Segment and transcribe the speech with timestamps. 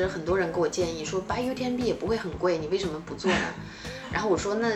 [0.00, 3.38] 其实很多人给我建议说，白 UTMB 也不会很贵，你为什么不做呢？
[4.10, 4.72] 然后我说，那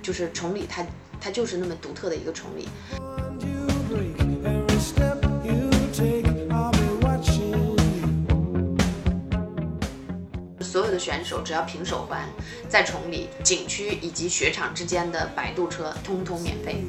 [0.00, 0.82] 就是崇礼它
[1.20, 2.66] 它就是那么独特的一个崇礼。
[10.62, 12.26] 所有的选手只要凭手环，
[12.66, 16.82] 在崇礼景区以及雪场之间的摆渡车，通通免费。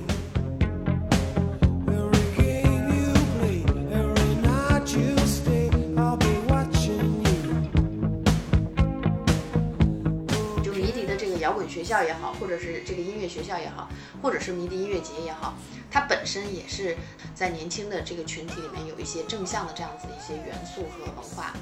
[11.84, 13.90] 学校也好，或者是这个音乐学校也好，
[14.22, 15.54] 或者是迷笛音乐节也好，
[15.92, 16.96] 它本身也是
[17.36, 21.54] 在年轻的这个群体里面有一些正向的这样子一些元素和文化。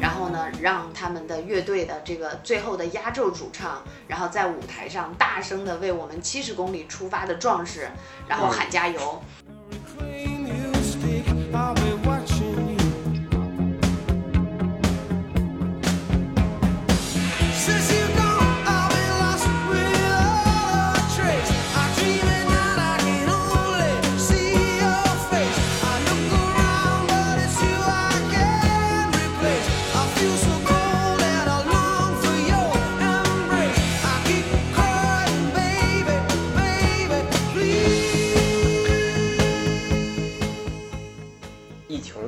[0.00, 7.88] 然后呢，让他们的乐队的这个最后的压轴主唱，然后在舞台上大声的为我们七十公里出发的壮士，
[8.26, 9.22] 然后喊加油。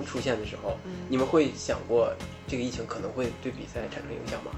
[0.08, 0.74] 出现的时候，
[1.06, 2.10] 你们会想过
[2.46, 4.50] 这个疫情可能会对比赛产生影响吗？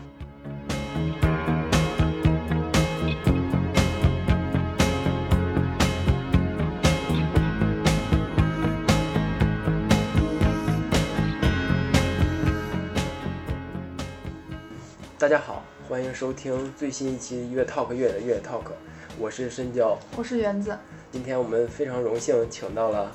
[15.19, 18.71] 大家好，欢迎收听最新一期越 Talk 越的越 Talk，
[19.19, 19.99] 我是申娇。
[20.17, 20.79] 我是园子，
[21.11, 23.13] 今天我们非常荣幸请到了，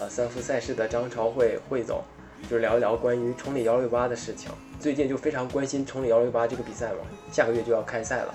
[0.00, 2.02] 呃，三副赛事的张朝慧汇总，
[2.50, 4.50] 就是聊一聊关于崇礼幺六八的事情。
[4.78, 6.98] 最近就非常关心崇礼幺六八这个比赛嘛，
[7.32, 8.34] 下个月就要开赛了。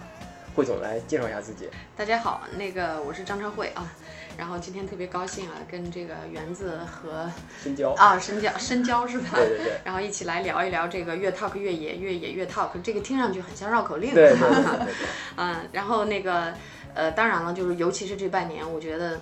[0.53, 1.69] 汇总来介绍一下自己。
[1.95, 3.93] 大家好，那个我是张超慧啊，
[4.37, 7.31] 然后今天特别高兴啊，跟这个园子和
[7.63, 9.29] 深交啊深交深交是吧？
[9.35, 14.13] 对对对然后一起来聊一聊这个越 talk 越野，越野越 talk，这个听上去很像绕口令。
[14.13, 14.93] 对对对对对。
[15.37, 16.53] 嗯，然后那个
[16.95, 19.17] 呃，当然了，就是尤其是这半年，我觉得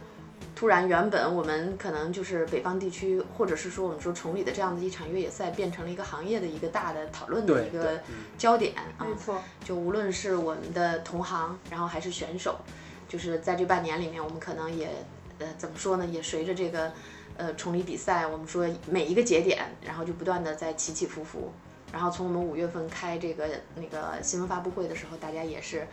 [0.59, 7.97] 突然原本我们可能就是北方地区，或者是说我们说崇礼的这样的一场越野赛，变成了一个行业的一个大的讨论的一个
[8.38, 9.08] 焦点啊。
[9.08, 12.59] 没错，就无论是我们的同行，然后还是选手，
[13.08, 14.90] 就是在这半年里面，我们可能也
[15.38, 16.92] 呃怎么说呢，也随着这个
[17.38, 21.53] 呃崇礼比赛，我们说每一个节点，然后就不断的在起起伏伏。
[21.94, 25.88] 然后从我们五月份开这个那个新闻发布会的时候，大家也是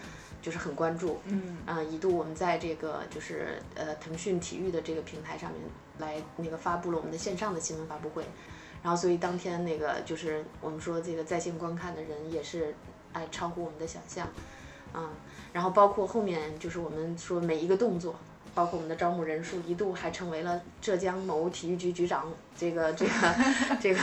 [0.46, 5.60] 就是很关注，嗯，呃，一度我们在这个就是呃腾讯体育的这个平台上面
[5.98, 8.24] 来那个发布了我们的线上的新闻发布会，
[8.80, 12.72] 然后所以当天那个就是我们说这个在线观看的人也是
[13.12, 14.28] 哎超乎我们的想象，
[14.94, 15.10] 嗯，
[15.52, 18.14] 然后包括后面就是我们说每一个动作。
[18.56, 23.12] 包括我们的招募人数一度还成为了浙江某体育局局长这个这个
[23.78, 24.00] 这个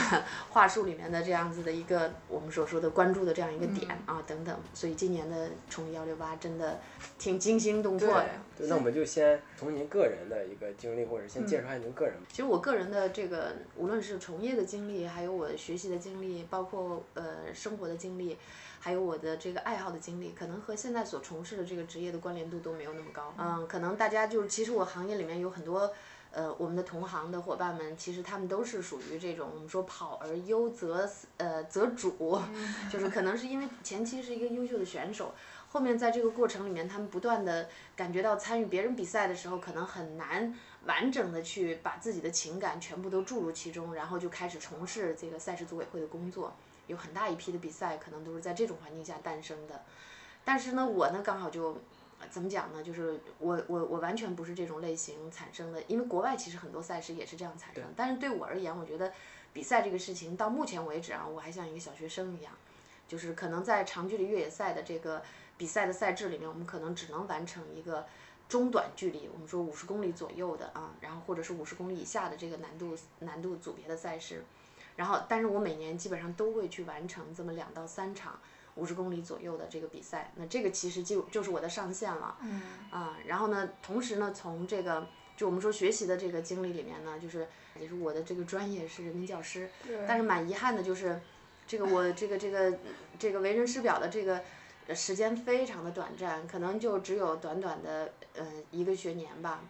[0.50, 6.78] 话术里面的这样子的一个我们所说的关注的这样一个点啊等等，所以今年的崇礼幺六八真的
[7.18, 8.26] 挺惊心动魄的。
[8.56, 12.14] 对，那我们就先从您个人的一个经历，或者先介绍一下您个人。
[12.28, 18.38] 其实我个人的这个，无论是从业的经历，还有我学习的经历，包括呃生活的经历，
[18.84, 23.32] 还有我的这个爱好的经历，可能和现在所从事的这个职业的关联度都没有那么高。
[23.38, 25.90] 嗯，可能大家就是，其实我行业里面有很多。
[26.36, 32.36] 呃，我们的同行的伙伴们，其实他们都是属于这种我们说跑而优则呃则主，
[32.92, 35.32] 就是可能是因为前期是一个优秀的选手，
[35.68, 40.52] 后面在这个过程里面，他们不断的感觉到参与别人比赛的时候，可能很难
[40.86, 46.52] 完整的去把自己的情感全部都注入其中，然后就开始从事这个赛事组委会的工作。
[46.86, 49.82] 有很大一批的比赛可能都是在这种环境下诞生的，
[50.44, 51.78] 但是呢，我呢刚好就。
[52.30, 52.82] 怎么讲呢？
[52.82, 57.84] 就是我我我完全不是这种类型产生的，因为国外其实很多赛事也是这样产生。
[57.94, 59.12] 但是对我而言，我觉得
[59.52, 62.50] 比赛这个事情到目前为止啊，我还像一个小学生一样，
[63.06, 65.22] 就是可能在长距离越野赛的这个
[65.58, 68.06] 比赛的赛制里面，我们可能只能完成一个
[68.48, 74.42] 中短距离，我们说五十公里左右的啊，然后或者是五十公里以下的这个难度难度组别的赛事。
[74.96, 78.38] 然后，但是我每年基本上都会去完成这么两到三场。
[78.76, 82.36] 五十公里左右的这个比赛，那这个其实就就是我的上限了。
[82.40, 82.60] 嗯。
[82.90, 85.06] 啊，然后呢，同时呢，从这个
[85.36, 87.46] 就我们说学习的这个经历里面呢，就是
[87.80, 89.70] 也是我的这个专业是人民教师，
[90.08, 91.20] 但是蛮遗憾的就是，
[91.68, 92.76] 这个我这个这个
[93.16, 94.42] 这个为人师表的这个
[94.92, 99.60] 时间非常的短暂，可能就只有短短的呃一个学年吧，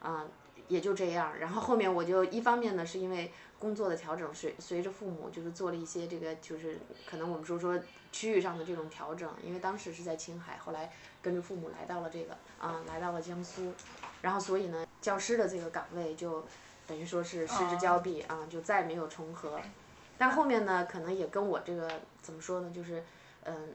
[0.00, 0.26] 啊、
[0.68, 1.38] 也就这样。
[1.38, 6.76] 然后后面我就一方面呢，是因为工作的调整，随随着父母就是做了一些这个，就是
[7.06, 7.78] 可能我们说说
[8.10, 9.32] 区域上的这种调整。
[9.44, 10.90] 因为当时是在青海，后来
[11.22, 13.72] 跟着父母来到了这个啊，来到了江苏，
[14.22, 16.44] 然后所以呢，教师的这个岗位就
[16.86, 19.60] 等于说是失之交臂啊，就再没有重合。
[20.18, 23.04] 但后面呢，可能也跟我这个怎么说呢，就是
[23.44, 23.74] 嗯。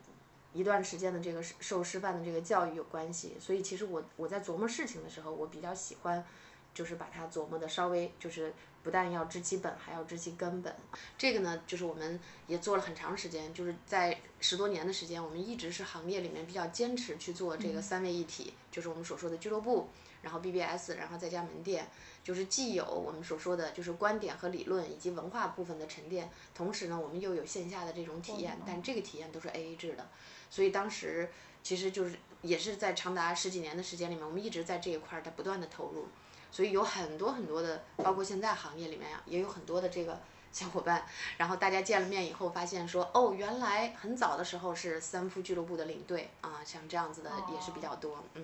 [0.53, 6.25] 一段时间的这个受师范的这个教育有关系，所以其实我我在琢磨事情的时候，我比较喜欢，
[6.73, 8.53] 就是把它琢磨的稍微就是
[8.85, 10.71] 不但要知其本，还要知其根本。
[11.17, 19.89] 这个呢，就是我们也做了很长时间，就是在十多年的时间，我们一直是行业里面比较坚持去做这个三位一体，就是我们所说的俱乐部，
[20.21, 21.89] 然后 BBS，然后再加门店，
[22.23, 30.07] 就是既有我们所说的就是观点和理论以及文化部分的沉淀，同时呢，我们又有线下的这种体验，但这个体验都是 AA 制的。
[30.51, 31.27] 所以当时
[31.63, 36.07] 其实就是也是在长达十几年的时间里面，我们一直在这一块儿在不断的投入，
[36.55, 40.17] 所以有很多很多的，包括现在行业里面呀，也有很多的这个
[40.53, 41.05] 小伙伴，
[41.35, 48.43] 然后大家见了面以后发现说，哦，原来很早的时候是三夫俱乐部的领队啊，像这样子的也是比较多，嗯，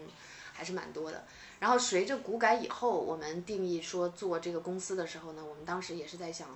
[0.51, 1.23] 还是蛮多的。
[1.61, 6.49] 然后随着股改以后，我们定义说做这个公司的时候呢，我们当时也是在想。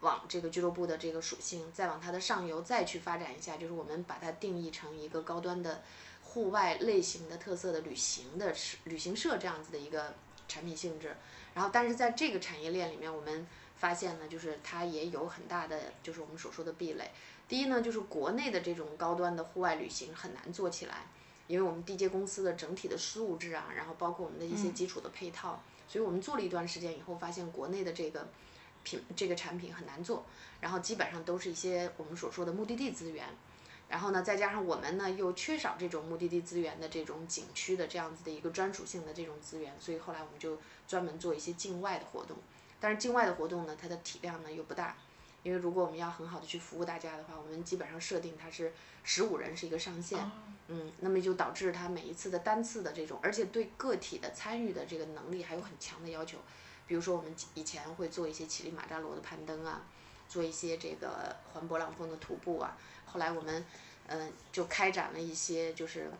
[0.00, 5.82] 往这个俱乐部的这个属性，再往它的上游再去发展一下，就是我们把它定义成一个高端的
[6.22, 8.54] 户外类型的特色的旅行的
[8.84, 10.14] 旅行社这样子的一个
[10.48, 11.16] 产品性质。
[11.54, 13.46] 然后，但是在这个产业链里面，我们
[13.76, 17.10] 发现呢，就是它也有很大的，就是我们所说的壁垒。
[17.48, 21.06] 第一呢，就是国内的这种高端的户外旅行很难做起来，
[21.46, 28.26] 因为我们地接公司的整体的素质啊，然后包括我们的一些基础的配套，所以我们做了一段时间以后，发现国内的这个。
[28.86, 30.24] 品这个产品很难做，
[30.60, 33.26] 然后基本上都是一些我们所说的目的地资源，
[33.88, 42.36] 然后呢，再加上我们呢又缺少这种目的地资源的这种景区的这样子的一个专属性的这种资源，所以后来我们就专门做一些境外的活动，
[42.80, 44.96] 但是境外的活动呢，它的体量呢又不大，
[45.42, 48.72] 因为如果我们要很好的去服务大家的话，我们基本上设定它是
[49.04, 50.18] 十五人是一个上限，
[50.66, 56.38] 嗯，那么就导致它每一次的单次的这种，而且对个体的参与的这个能力还有很强的要求。
[56.88, 59.82] 比如说，我们以前会做一些乞力马扎罗的攀登啊，
[60.28, 62.76] 做一些这个环勃朗峰的徒步啊。
[63.06, 63.64] 后来我们，
[64.08, 66.10] 嗯，就开展了一些就是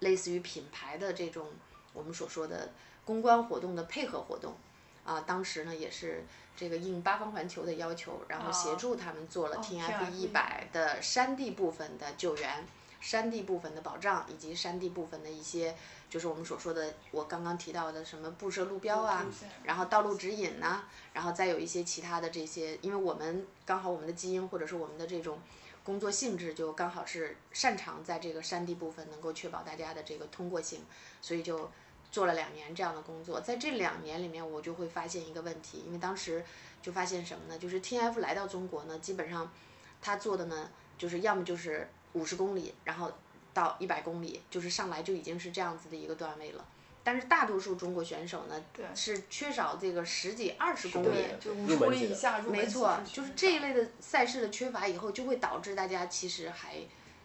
[0.00, 1.46] 类似于品牌的这种
[1.92, 2.70] 我们所说的
[3.04, 4.54] 公关活动的配合活动。
[5.02, 6.24] 啊，当时呢也是
[6.54, 12.64] 这个应八方环球的要求，然后协助他们做了 TF 一百的山地部分的救援。
[13.00, 15.74] 山地部分的保障，以及山地部分的一些，
[16.10, 19.24] 就是我们所说的，我刚刚提到的什么布设路标啊，
[19.64, 20.82] 然后道路指引呐，
[21.14, 25.38] 然后再有一些其他的这些，因为我们刚好我们的基因或者是我们的这种
[25.84, 30.80] 工作性质就刚好是擅长在这个山地部分能够确保大家的这个通过性，
[31.20, 31.70] 所以就
[32.10, 33.40] 做了两年这样的工作。
[33.40, 36.44] 在这两年里面，我就会发现一个问题，因为当时
[36.82, 37.58] 就发现什么呢？
[37.58, 39.52] 就是 T F 来到中国呢，基本上
[40.00, 41.88] 他做的呢，就是要么就是。
[42.12, 43.12] 五十公里，然后
[43.54, 46.66] 到一百公里，就是上来就已经是这样子的一个段位了。
[47.02, 48.62] 但是大多数中国选手呢，
[48.94, 56.74] 是缺少这个十几、二十公里，就五十公里以下没错，就是这一类的赛事的缺乏，以后就会导致大家其实还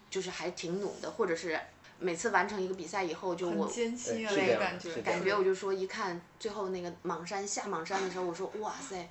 [0.09, 1.59] 就是还挺努的，或者是
[1.99, 9.09] 每次完成一个比赛以后，就我对感觉感觉我就说一看最后那个莽山下莽山的时候，我说哇塞，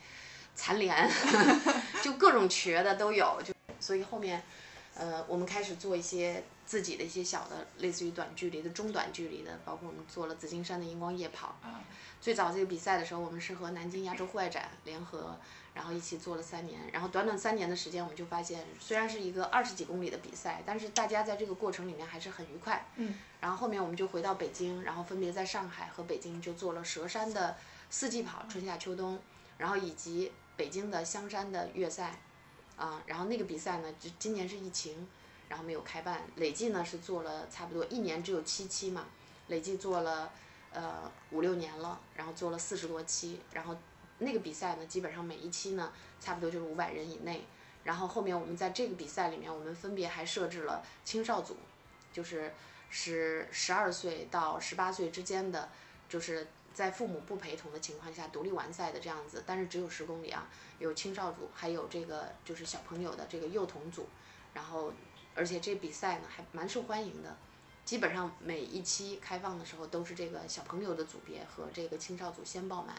[0.55, 1.11] 残联，
[2.03, 4.43] 就各种瘸的都有，就所以后面。
[4.95, 11.57] 呃，我们开始做一些自己的一些小的，类似于短距离的、中短距离的，包括我们做了紫金山的荧光夜跑。
[12.21, 15.37] 最早这个比赛的时候，我们是和南京亚洲户外展联合，
[15.75, 16.81] 然后一起做了三年。
[16.93, 22.87] 然后短短三年的时间，我们就发现，虽然是一个二十几公里的比赛，但是大家在这个过程里面还是很愉快。
[22.97, 23.15] 嗯。
[23.41, 27.57] 然后后面我们就回到北京，然后分别在上海和北京就做了佘山的
[27.91, 29.19] 四季跑，春夏秋冬，
[29.59, 32.21] 然后以及北京的香山的月赛。
[32.77, 35.07] 啊，然后那个比赛呢，就今年是疫情，
[35.49, 36.23] 然后没有开办。
[36.37, 39.07] 累计呢是做了差不多一年只有七期嘛，
[39.49, 40.31] 累计做了
[40.73, 43.41] 呃五六年了，然后做了四十多期。
[43.53, 43.77] 然后
[44.19, 47.45] 那个比赛呢，基本上每一期呢差不多就是五百人以内。
[47.85, 51.57] 然后后面我们在这个比赛里面，我们分别还设置了青少组，
[52.13, 52.53] 就是
[52.91, 55.69] 是十二岁到十八岁之间的，
[56.09, 56.47] 就是。
[56.75, 60.51] 在父母不陪同的情况下独立完赛的这样子，但是只有十公里啊，
[60.85, 64.07] 有青少组，还有这个就是小朋友的这个幼童组，
[64.53, 64.93] 然后
[65.35, 67.35] 而且这比赛呢还蛮受欢迎的，
[67.87, 72.95] 基本上每一期开放的时候都是这个小朋友的组别和这个青少组先报满，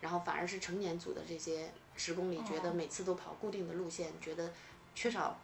[0.00, 4.50] 然后反而是成年组的这些十公里觉得每次都跑固定的路线，觉得
[4.94, 5.38] 缺少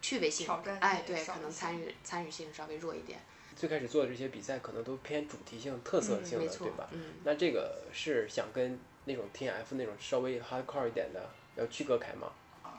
[0.00, 0.48] 趣味性，
[0.80, 3.20] 哎对，可能参与参与性稍微弱一点。
[3.54, 6.88] 最开始做的这些比赛可能都偏主题性、特色性的，没错对吧？
[6.92, 12.30] 嗯，那这个是想跟那种 T F 那种稍微 hardcore 一点的要区隔开吗？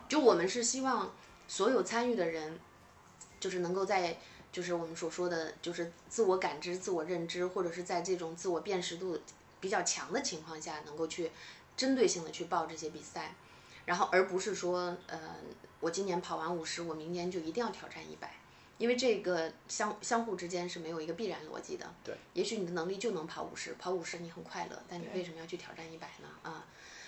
[0.08, 1.13] 就我们是希望
[1.48, 2.60] 所有参与的人，
[3.39, 4.18] 就是能够在
[4.51, 9.20] 就是我们所说的就是自我感知、自我认知，或者是在这种自我辨识度
[9.60, 11.32] 比较强的情况下，能够去
[11.75, 13.34] 针对性的去报这些比赛，
[13.86, 15.20] 然后而不是说呃
[15.80, 18.34] 我今年跑完五十，我明年就一定要挑战一百。
[18.77, 21.94] 因为这个相相互之间是没有一个必然逻辑的。
[22.03, 22.15] 对。
[22.34, 26.27] 也许你的能力就能跑五十，跑五十你很快乐，但你为什么要去挑战一百呢？
[26.44, 26.65] 啊，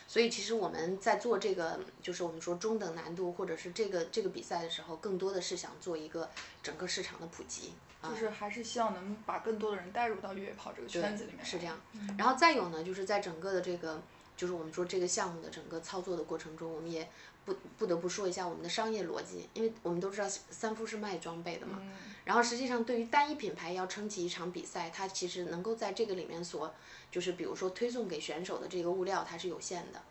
[0.08, 6.30] 所以其实我们在做这个，就是我们说中等难度或者是这个这个比赛的时候，更多的是想做一个
[6.62, 7.74] 整个市场的普及。
[8.02, 11.44] 啊就是还是希望能把更多的人带入到越野跑这个圈子里面。
[11.44, 11.80] 是这样。
[12.18, 14.00] 然后再有呢，就是在整个的这个，
[14.38, 17.10] 就是我们说这个项目的整个操作的过程中，我们也
[17.46, 21.78] 不不得不说一下我们的商业逻辑，因为我们都知道三夫是卖装备的嘛。
[21.80, 21.92] 嗯。
[22.25, 26.74] 然后实际上，对于单一品牌要撑起一场比赛，它其实能够在这个里面所，
[27.12, 30.02] 就是比如说推送给选手的这个物料，它是有限的。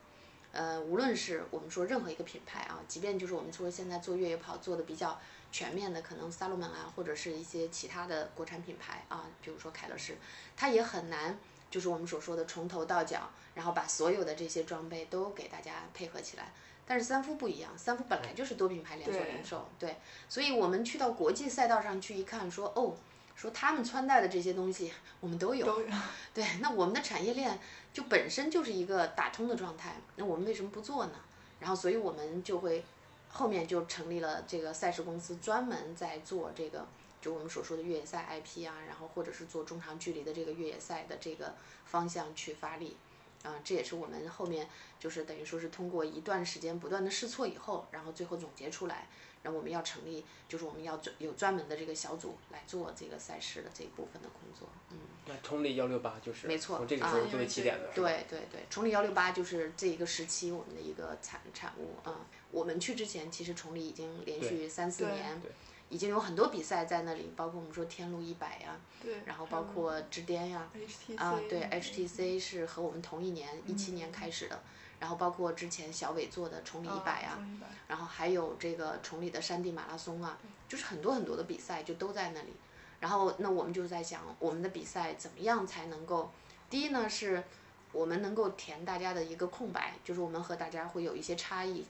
[0.53, 10.17] 呃，无论是我们说任何一个品牌啊，即便就是我们说现在做越野跑做的比较全面的，可能 Salomon 啊，或者是一些其他的国产品牌啊，比如说凯乐仕，
[10.57, 11.37] 它也很难，
[11.69, 16.53] 就是我们所说的从头到脚，然后把所有的这些装备都给大家配合起来。
[16.87, 19.97] 但是三夫不一样，三夫本来就是多品牌连锁零售，对，
[20.29, 22.95] 所以我们去到国际赛道上去一看，说哦，
[23.35, 25.89] 说他们穿戴的这些东西我们都有，都有。
[26.35, 27.59] 对，那我们的产业链
[27.93, 31.13] 就本身就是一个打通的状态，那我们为什么不做呢？
[31.61, 32.85] 然后，所以我们就会
[33.31, 36.87] 后面就成立了这个赛事公司，专门在做这个，
[37.23, 41.55] 就我们所说的越野赛 IP 啊，然后或者是做中长距离的这个越野赛的这个
[41.87, 42.97] 方向去发力。
[43.45, 49.07] 啊，这也是我们后面就是等于说是通过一段时间不断的试错以后，然后最后总结出来，
[49.43, 54.99] 然后我们要成立，就是我们要有专门的这个小组来做这个赛事的这一部分的工作，嗯。
[55.27, 62.17] 那崇礼幺六八就是没错从这个时啊候作为起点的，对对对，崇礼幺六八就是这一个时期我们的一个产产物啊、嗯。
[62.51, 65.51] 我们去之前，其实崇礼已经连续三四对年对，
[65.89, 69.15] 已经有很多比赛在那里，包括我们说天路一百呀，对。
[69.25, 70.69] 然后包括之巅呀，
[71.17, 74.61] 啊，对嗯，HTC 是和我们同一年，一七年开始的，
[74.99, 80.39] 然后包括之前小伟做的崇礼一百啊，啊崇礼100然后还有这个崇礼的山地马拉松啊，
[80.69, 82.53] 就是很多很多的比赛就都在那里。
[83.01, 86.33] 然后那我们就在想，我们的比赛怎么样才能够，
[86.71, 87.45] 第一呢是，
[87.93, 91.85] 我们能够填大家的一个空白，就是我们和大家会有一些差异。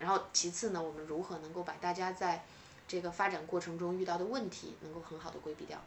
[0.00, 2.44] 然后其次呢，我们如何能够把大家在
[2.88, 5.78] 这个发展过程中遇到的问题能够很好的规避掉。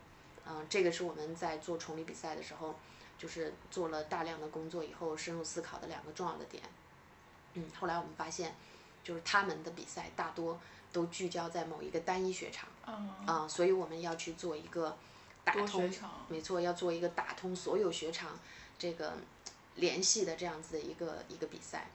[0.48, 2.76] 嗯，这个是我们在做崇礼比赛的时候，
[3.18, 6.64] 就是做了大量的工作以后深入思考的两个重要的点。
[7.54, 8.56] 嗯，后来我们发现，
[9.04, 10.60] 就是他们的比赛大多
[10.94, 14.98] 都聚焦在某一个单一雪场，嗯啊、所以我们要去做一个
[15.44, 15.92] 打通
[16.28, 18.40] 没错，要做一个打通所有雪场
[18.80, 19.14] 这个
[19.76, 21.90] 联系的这样子的一个一个比赛。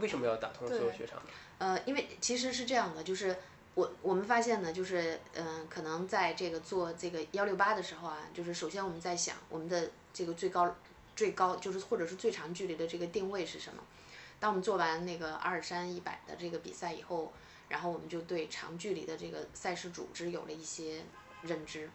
[0.00, 1.26] 为什么要打通所有雪场呢？
[1.58, 3.36] 呃，因为其实是这样的，就是
[3.74, 10.74] 我我们发现呢，就是嗯、可能在这个做这个幺六八的时候啊，就是首先我们在想我们的这个最高
[11.16, 13.82] 最高就是或者是最长距离的这个定位是什么。
[14.38, 17.32] 当我们做完那个阿尔山一百的这个比赛以后，
[17.68, 21.02] 然后我们就对长距离的这个赛事组织有了一些
[21.42, 21.90] 认知。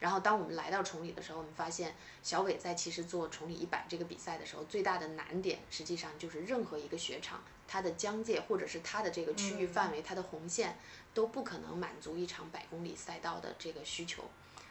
[0.00, 10.76] 然后当我们来到崇礼的时候，我们发现小伟在其实做崇礼一百这个比赛的时候，最大的难点实际上就是任何一个雪场，它的疆界或者是它的这个区域范围，它的红线
[11.14, 14.24] 都不可能满足一场百公里赛道的这个需求，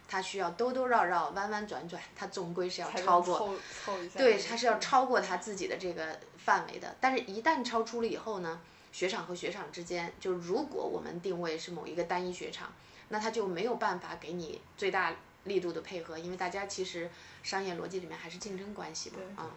[0.07, 3.37] 它需要兜兜绕绕、弯弯转转，它总归是要超过。
[3.37, 6.95] 凑凑一下对，它是要超过它自己的这个范围的。
[6.99, 8.59] 但是，一旦超出了以后呢，
[8.91, 12.71] 雪场和雪场之间，就如果我们定位是某一个单一雪场，
[13.09, 17.09] 那它就没有办法给你最大力度的配合，因为大家其实
[17.41, 19.49] 商业逻辑里面还是竞争关系嘛，对啊，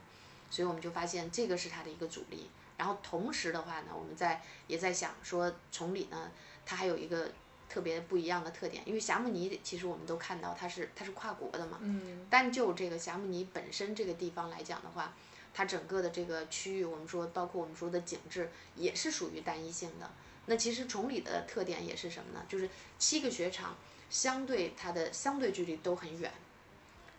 [0.51, 2.49] 所以我们就发现这个是它的一个阻力。
[2.77, 6.31] 然后同时的话呢，我们在也在想说，崇礼呢，
[6.67, 7.31] 它还有一个
[7.69, 15.15] 特别不一样的特点，因为霞慕尼其实我们都看到它是它是跨国的嘛，嗯单就这个霞慕尼本身这个地方来讲的话，
[15.55, 20.11] 它整个的这个区域，我们说包括我们说的景致，也是属于单一性的。
[20.47, 22.45] 那其实崇礼的特点也是什么呢？
[22.49, 22.69] 就是
[22.99, 23.77] 七个雪场
[24.09, 26.33] 相对它的相对距离都很远，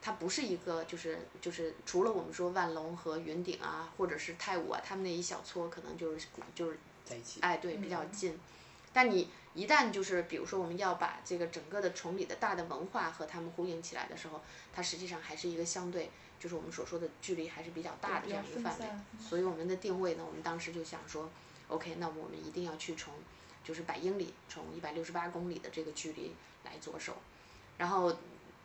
[0.01, 7.41] 它不是一个就是就是除了我们说万隆和云顶啊，或者是泰武啊，他们那一小撮可能就是就是在一起。
[7.41, 8.39] 哎，对，比较嗯近。
[8.93, 14.41] 但你一旦就是，比如说我们要把这个整个的崇礼的大的文化和他们呼应起来的时候，
[14.73, 18.85] 它实际上还是一个相对，就是我们所说的距离还是比较大的这样一个范围。
[19.19, 21.29] 所以我们的定位呢，我们当时就想说
[21.67, 23.13] ，OK，那我们一定要去从
[23.63, 27.17] 就是百英里，从一百六十八公里的这个距离来着手。
[27.77, 28.15] 然后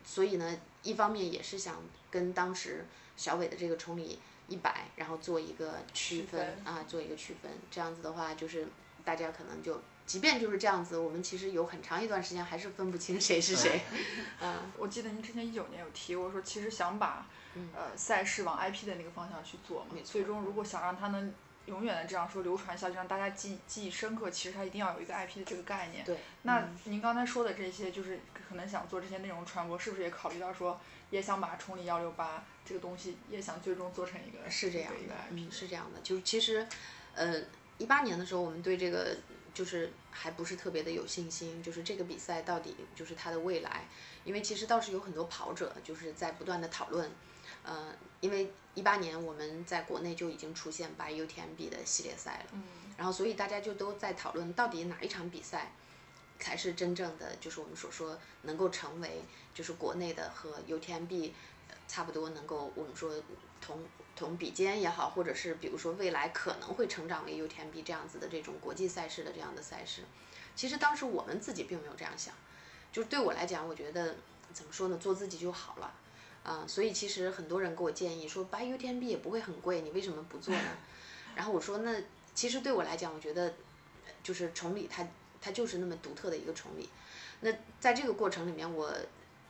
[0.05, 1.75] 所以呢，一方面也是想
[2.09, 7.51] 跟当时小伟的这个崇礼一百，然后做一个区分啊，做一个区分。
[7.71, 8.67] 这样子的话，就是
[9.05, 13.81] 大家可能就，即便就是这样子，我们其实有很长一段时间还是分不清谁是谁。
[14.41, 21.33] 嗯，我记得您之前一九年有提过，说其实想把嗯呃赛事往 IP 的那个方向去做嘛最终如果想让它能
[21.67, 26.03] 永远的这样说流传下去，让大家记记忆深刻，其实它一定要有一个 IP 的这个概念。
[26.03, 26.17] 对。
[26.41, 28.19] 那嗯您刚才说的这些，就是
[28.49, 30.79] 可能想做这些内容传播，是不是也考虑到说，
[31.09, 35.47] 也想把崇礼幺六八这个东西，也想最终做成一个是这样的，IP？
[35.47, 36.67] 嗯，是这样的，就是其实，
[37.15, 37.41] 呃，
[37.77, 39.15] 一八年的时候，我们对这个
[39.53, 43.87] 就是还不是特别的有信心，就是这个比赛到底就是它的未来，
[44.23, 47.09] 因为其实倒是有很多跑者就是在不断的讨论，
[47.63, 52.63] 呃，因为一八年我们在国内就已经出现白 UTMB 的系列赛了，嗯，
[52.97, 55.71] 然后所以大家就都在讨论到底哪一场比赛
[56.39, 59.21] 才是真正的就是我们所说能够成为
[59.53, 61.31] 就是国内的和 UTMB
[61.69, 63.13] 呃差不多能够我们说
[63.61, 63.79] 同
[64.23, 70.01] 同比肩也好，或者是比如说未来可能会成长为 UTMB 这样子的这种国际赛事的这样的赛事，
[70.55, 72.33] 其实当时我们自己并没有这样想，
[72.91, 74.15] 就是对我来讲，我觉得
[74.53, 75.93] 怎么说呢，做自己就好了。
[76.43, 80.61] 啊、所以其实很多人给我建议说，白 UTMB 也不会很贵，你为什么不做呢？
[81.35, 82.01] 然后我说，那
[82.35, 83.45] 其实对我来讲，我觉得
[84.05, 85.07] 呃就是崇礼它
[85.39, 86.89] 它就是那么独特的一个崇礼。
[87.39, 88.93] 那在这个过程里面，我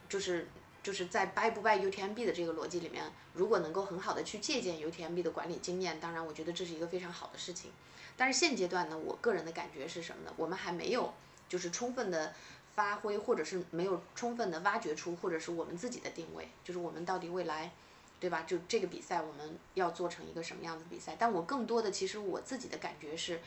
[0.07, 0.47] 就是
[0.83, 7.71] 就是在 buy 不掰 UTMB 的这个逻辑里面，如果能够很好的去借鉴 UTMB 的管理经验，当然我觉得这是一个非常好的事情。
[8.15, 10.33] 但是现阶段呢，我个人的感觉是什么呢？
[10.37, 11.13] 我们还没有
[11.49, 12.33] 就是充分的
[12.75, 17.71] 发挥，或者是没有充分的挖掘出，或者是我们自己的定位，就是我们到底未来。
[18.19, 18.45] 对吧？
[18.47, 21.13] 就这个比赛，我们要做成一个什么样子比赛？
[21.19, 23.41] 但我更多的，其实我自己的感觉是，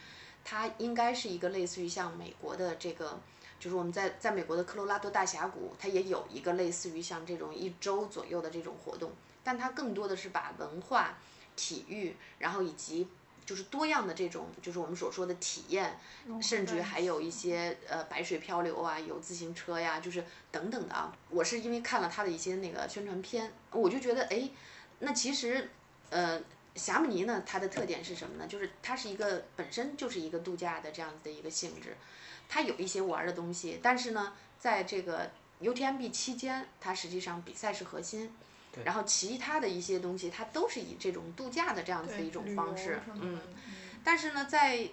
[0.45, 3.19] 它应该是一个类似于像美国的这个，
[3.59, 11.19] 就是我们在在美国的科罗拉多大峡谷，它也有一个类似于像这种一周左右的这种活动，但它更多的是把文化、
[11.55, 13.09] 体育，然后以及
[13.45, 15.99] 就是多样的这种，就是我们所说的体验，
[16.43, 21.17] 甚至于还有一些呃白水漂流啊，有自行车呀，就是等等的啊。
[21.31, 24.51] 我是因为看了他的一些那个宣传片，我就觉得哎，
[24.99, 25.71] 那其实
[26.11, 26.41] 呃
[26.75, 28.47] 霞姆尼呢，它的特点是什么呢？
[28.49, 31.97] 就是它是一个本身就是一个度假的这样子的一个性质，
[32.49, 35.31] 它有一些玩儿的东西，但是呢，在这个
[35.61, 38.33] UTMB 期间，它实际上比赛是核心。
[38.85, 43.41] 然后其他的一些东西，它都是以这种度假的这样子的一种方式，嗯。
[44.05, 44.87] 但是呢，在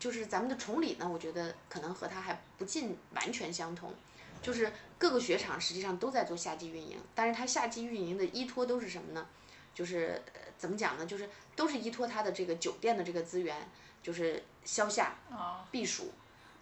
[0.00, 3.92] 就是咱们的崇礼呢，我觉得可能和它还不尽完全相同，
[4.40, 9.26] 就是各个雪场实际上都在做夏季运营，但是它夏季运营的依托都是什么呢？
[9.74, 11.04] 就是呃怎么讲呢？
[11.04, 13.68] 就是都是依托它的这个酒店的这个资源，
[14.02, 16.10] 就是消夏啊，避暑。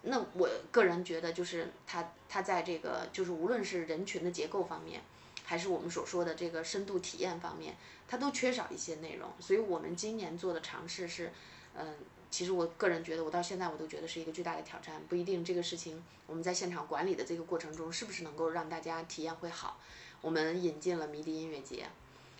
[0.05, 5.01] 那我个人觉得，就是它它在这个就是无论是人群的结构方面，
[5.43, 7.75] 还是我们所说的这个深度体验方面，
[8.07, 9.29] 它都缺少一些内容。
[9.39, 11.31] 所以我们今年做的尝试是，
[11.75, 11.95] 嗯、
[12.29, 15.01] 其实我个人觉得，我到现在我都觉得是一个巨大的挑战。
[15.09, 19.79] 不一定这个事情我们在现场管理的这个过程中，是不是能够让大家体验会好。
[20.21, 21.85] 我们引进了迷笛音乐节，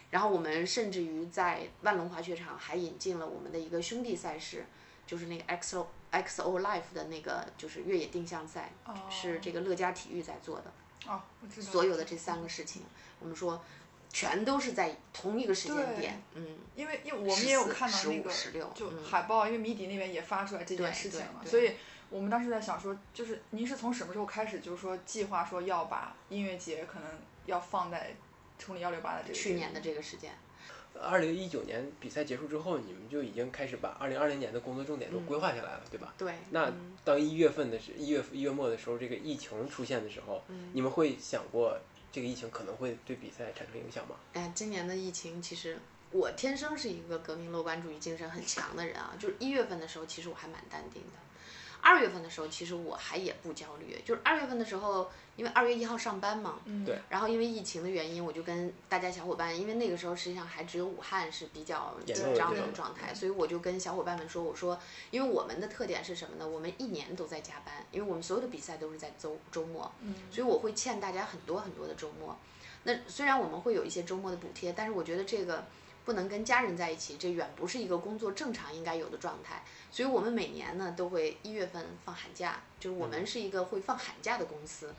[0.10, 4.66] 然后我们甚至于在万隆滑雪场还引进了我们的一个兄弟赛事，
[5.06, 5.86] 就是那个 XO
[6.24, 8.72] XO Life 的那个就是越野定向赛，
[9.10, 10.72] 是这个乐嘉体育在做的。
[11.08, 11.72] 哦，我知道。
[11.72, 12.84] 所有的这三个事情，
[13.20, 13.64] 我们说
[14.12, 18.32] 全都是在同一个时间对点，嗯，因为因为我们也有看到那个
[18.74, 21.76] 就嗯海报，因为谜底那边也发出来这件事情了，对所以
[22.10, 27.10] 我们当时在想说，就是您是从什么时候开始，就是说计划说要把音乐节可能
[27.46, 28.16] 要放在
[28.58, 30.32] 崇礼幺六八的这个去年的这个时间，
[31.02, 36.14] 二零一九年比赛结束之后，你们就已经开始把二零二零年的工作重点都规划下来了，对吧？
[36.18, 41.78] 对，那嗯当一月份的时一月一月末的时候，这个疫情出现的时候，嗯你们会想过
[42.12, 44.16] 这个疫情可能会对比赛产生影响吗？
[44.34, 45.78] 哎，今年的疫情其实
[46.12, 51.25] 我天生是一个革命乐观主义精神很强的人啊，就是一月份的时候，其实我还蛮淡定的。
[51.86, 64.80] 二月份的时候，其实我还也不焦虑，就是二月份的时候，因为二月一号上班嘛，嗯对然后因为疫情的原因，我就跟大家小伙伴，因为那个时候实际上还只有武汉是比较紧张的状态，所以我就跟小伙伴们说，我说，
[65.12, 66.48] 因为我们的特点是什么呢？
[66.48, 72.36] 我们一年都在加班，因为我们所有的比赛都是在周周末，嗯所以我会欠大家很多很多的周末。
[72.84, 75.66] 那虽然我们会有一些周末的补贴，但是我觉得这个
[76.04, 79.64] 不能跟家人在一起，这远不是一个工作正常应该有的状态。
[79.96, 84.94] 所以我们每年呢都会一月份放寒假，就是我们是一个会放寒假的公司。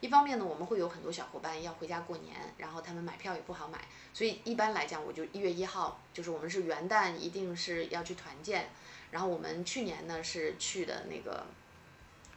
[0.00, 3.78] 一方面呢，我们会有很多小伙伴要回家过年，然后他们买票也不好买，
[4.12, 8.68] 所以一般来讲，我就一月一号，就是我们是元旦一定是要去团建。
[9.12, 11.46] 然后我们去年呢是去的那个，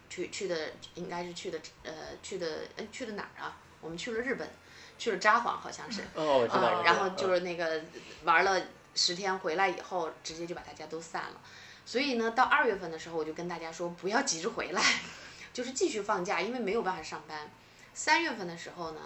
[0.08, 3.58] 去去的应该是去的呃去的呃去的哪儿啊？
[3.80, 4.48] 我们去了日本，
[4.98, 6.02] 去了札幌，好像是。
[6.14, 6.80] 哦，我知道了。
[6.80, 7.82] 嗯，然后就是那个
[8.22, 8.62] 玩了
[8.94, 11.40] 十天回来以后，直接就把大家都散了。
[11.86, 14.82] 所以呢，到二月份的时候，我就跟大家说不要急着回来，
[15.52, 17.50] 就是继续放假，因为没有办法上班。
[17.92, 19.00] 三月份的时候呢，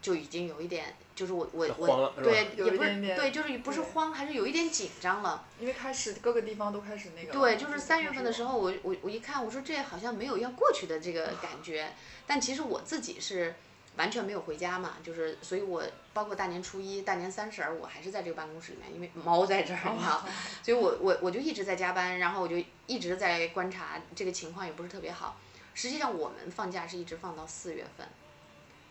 [0.00, 5.44] 就已经有一点，就是我我我对也不是对，就是不是慌，还是有一点紧张了。
[5.58, 7.32] 因为开始各个地方都开始那个。
[7.32, 11.92] 对，就是三月份的时候，我我我一看，我说这好像没有要过去的这个感觉，
[12.26, 13.54] 但其实我自己是。
[13.98, 15.82] 完全没有回家嘛，就是，所以我
[16.14, 20.24] 包括大年初一、大年三十儿，我还是在这个办公室里面，因为猫在这儿，嘛，
[20.62, 22.56] 所以我我我就一直在加班，然后我就
[22.86, 25.36] 一直在观察这个情况也不是特别好。
[25.74, 28.08] 实际上我们放假是一直放到四月份，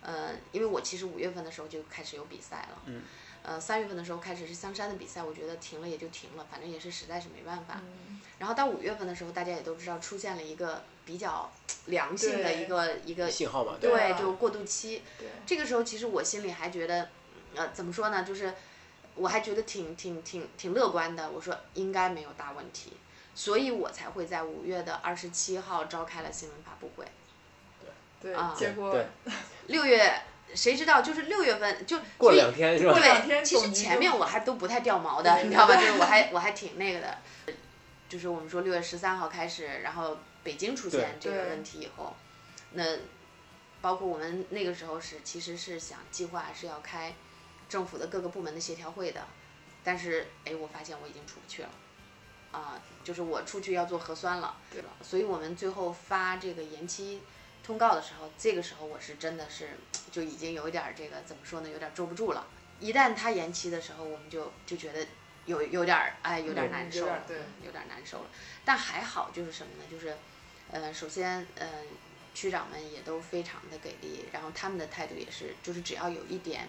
[0.02, 2.82] 呃，因为我其实五月份的时候就开始有比赛了，
[3.43, 7.82] 呃，三月份的时候开始是香山的比赛，我觉得停了也就停了，反正也是实在是没办法。
[8.39, 11.50] 然后到五月份的时候，大家也都知道出现了一个比较
[11.86, 15.02] 良性的一个一个信号嘛，对，就过渡期。
[15.46, 17.08] 这个时候其实我心里还觉得，
[17.56, 18.24] 呃，怎么说呢？
[18.24, 18.54] 就是
[19.15, 21.30] 我还觉得挺挺挺挺乐观的。
[21.30, 22.91] 我说应该没有大问题，
[23.34, 27.06] 所以我才会在五月的二十七号召开了新闻发布会。
[28.22, 28.93] 对对，结果
[29.67, 30.22] 六月
[30.54, 31.02] 谁知道？
[31.02, 33.00] 就是六月份就过两天是吧？
[33.00, 35.78] 对，其实前面我还都不太掉毛的，你知道吧？
[35.78, 37.17] 就是我还我还挺那个的。
[38.10, 42.15] 就是我们说六月十三号开始，然后北京出现这个问题以后，
[42.71, 42.81] 那
[43.81, 47.13] 包括我们那个时候是其实是想计划是要开
[47.67, 49.27] 政府的各个部门的协调会的，
[49.83, 51.69] 但是哎，我发现我已经出不去了，
[52.53, 57.21] 啊，就是我出去要做核酸了，对了，所以我们最后发这个延期
[57.62, 59.71] 通告的时候，这个时候我是真的是
[60.13, 62.47] 就已经有一点这个怎么说呢，有点坐不住了。
[62.79, 65.05] 一旦他延期的时候，我们就就觉得。
[65.47, 67.23] 有有点儿哎，有点难受了，
[67.63, 68.25] 有点难受了。
[68.65, 69.83] 但还好，就是什么呢？
[69.89, 70.13] 就是，
[70.71, 71.67] 呃，首先，呃，
[72.34, 76.67] 区长们也都非常的给力，然后他们的态度也是，就是只要有一点，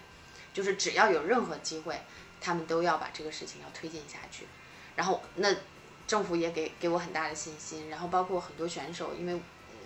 [0.52, 2.00] 就是只要有任何机会，
[2.40, 4.46] 他们都要把这个事情要推进下去。
[4.94, 5.54] 然后，那
[6.06, 7.88] 政府也给给我很大的信心。
[7.88, 9.40] 然后，包括很多选手，因为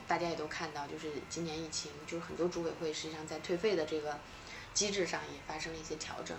[0.07, 4.19] 大家也都看到，就是今年疫情，就是很多组委会实际上在退费的这个
[4.75, 6.37] 机制上也发生了一些调整。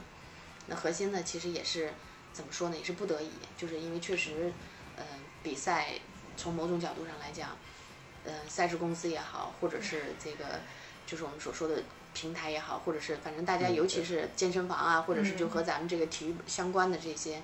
[0.68, 1.92] 那核心呢，其实也是。
[2.34, 2.76] 怎么说呢？
[2.76, 4.52] 也是不得已，就是因为确实，
[4.96, 5.06] 呃，
[5.44, 5.90] 比赛
[6.38, 7.50] 从某种角度上来讲，
[8.26, 10.46] 呃，赛事公司也好，或者是这个，
[11.06, 17.42] 就是我们所说的平台也好，或者是反正大家，尤其是健身房啊，或者是就和咱们这个体育相关的这些，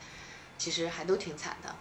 [0.57, 1.75] 其实还都挺惨的，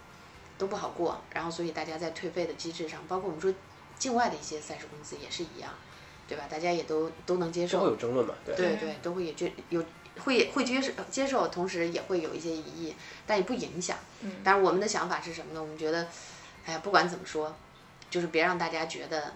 [0.57, 1.21] 都不好过。
[1.33, 3.53] 然后，所以大家在退费的机制上，包括我们说
[3.97, 5.71] 境外的一些赛事公司也是一样，
[6.27, 6.45] 对吧？
[6.49, 7.79] 大家也都都能接受。
[7.79, 8.33] 都会有争论嘛？
[8.45, 9.83] 对对对，都会也就有。
[10.25, 12.93] 会会接受接受，同时也会有一些疑义，
[13.25, 13.97] 但也不影响。
[14.19, 14.41] 嗯。
[14.43, 15.61] 但是我们的想法是什么呢？
[15.61, 16.09] 我们觉得，
[16.65, 17.55] 哎呀，不管怎么说，
[18.09, 19.33] 就是别让大家觉得，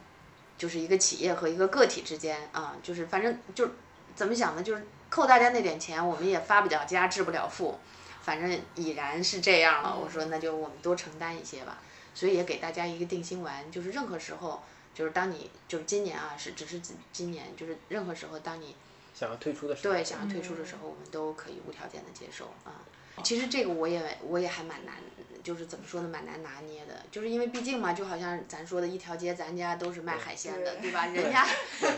[0.57, 3.69] 就是一个企业和一个个体之间啊，就是反正就
[4.15, 4.63] 怎么想呢？
[4.63, 7.79] 就是扣大家那点钱，我们也发不了家，致不了富，
[8.21, 9.97] 反正已然是这样了。
[9.97, 11.79] 我说那就我们多承担一些吧。
[12.15, 14.61] 所以也给大家一个定心丸，就是任何时候，
[14.93, 16.79] 就是当你就是今年啊，是只是
[17.11, 18.75] 今年，就是任何时候当你。
[19.15, 22.81] 想要退出的时候，对，想要退出的时候，我们都可以无条件的接受啊。
[23.23, 24.95] 其实这个我也我也还蛮难，
[25.43, 27.05] 就是怎么说呢，蛮难拿捏的。
[27.11, 31.05] 就是因为毕竟嘛，就好像咱说的一条街，咱家都是卖海鲜的，对吧？
[31.07, 31.45] 人家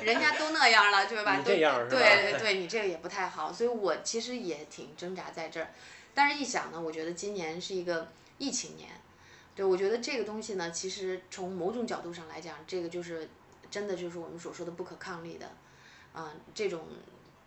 [0.03, 1.41] 人家都那样了，对吧？
[1.43, 1.57] 对
[1.89, 3.53] 对对，你这个也不太好。
[3.53, 5.69] 所以我其实也挺挣扎在这儿。
[6.13, 8.89] 但是一想呢，我觉得今年是一个疫情年，
[9.53, 13.29] 对我觉得这个东西呢，其实从某种角度上来讲，这个就是
[13.69, 15.51] 真的就是我们所说的不可抗力的。
[16.13, 16.87] 啊，这种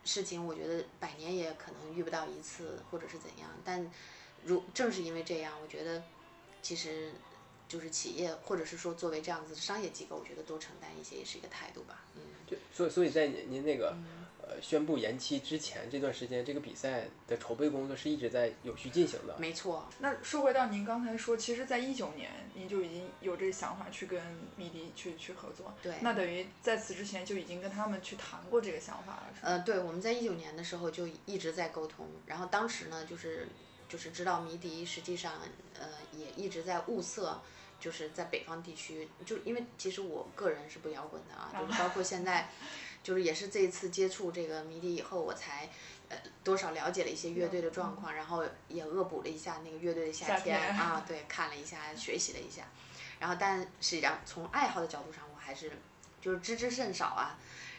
[0.04, 3.48] 事情我觉得百年也可能遇不到一次，或者是怎样。
[3.64, 3.90] 但
[4.44, 6.02] 如正是因为这样，我觉得
[6.62, 7.12] 其实
[7.68, 12.04] 就是企业，或者是说作为这样子的商业机构，我觉得多承担一些也是一个态度吧。
[12.16, 13.96] 嗯，对，所以所以在您您那个。
[14.50, 19.36] 呃，宣布延期之前这段时间，这个比赛的筹备工作是一直在有序进行的。
[19.38, 19.86] 没错。
[19.98, 24.18] 那说回到您刚才说，其实，在一九年您就已经有这个想法去跟
[24.56, 25.74] 米迪去去合作。
[25.82, 25.96] 对。
[26.00, 33.46] 那等于在此之前就已经跟他们去谈过这个想法了，是呃，对，我们在一九年的时候就一直在沟通，然后当时呢，就是
[33.88, 35.32] 就是知道迷笛实际上
[35.78, 37.40] 呃也一直在物色，
[37.80, 42.50] 就是在北方地区，就因为其实我个人是不摇滚的啊，就是包括现在。
[43.00, 45.70] 就是也是这一次接触这个迷笛以后，我才
[46.08, 52.64] 呃多少了解了一些乐队的状况，然后也恶补了一下那个乐队的夏天啊，对，看了一下，学习了一下，
[53.20, 55.72] 然后但实际上从爱好的角度上，我还是
[56.20, 57.38] 就是知之甚少啊，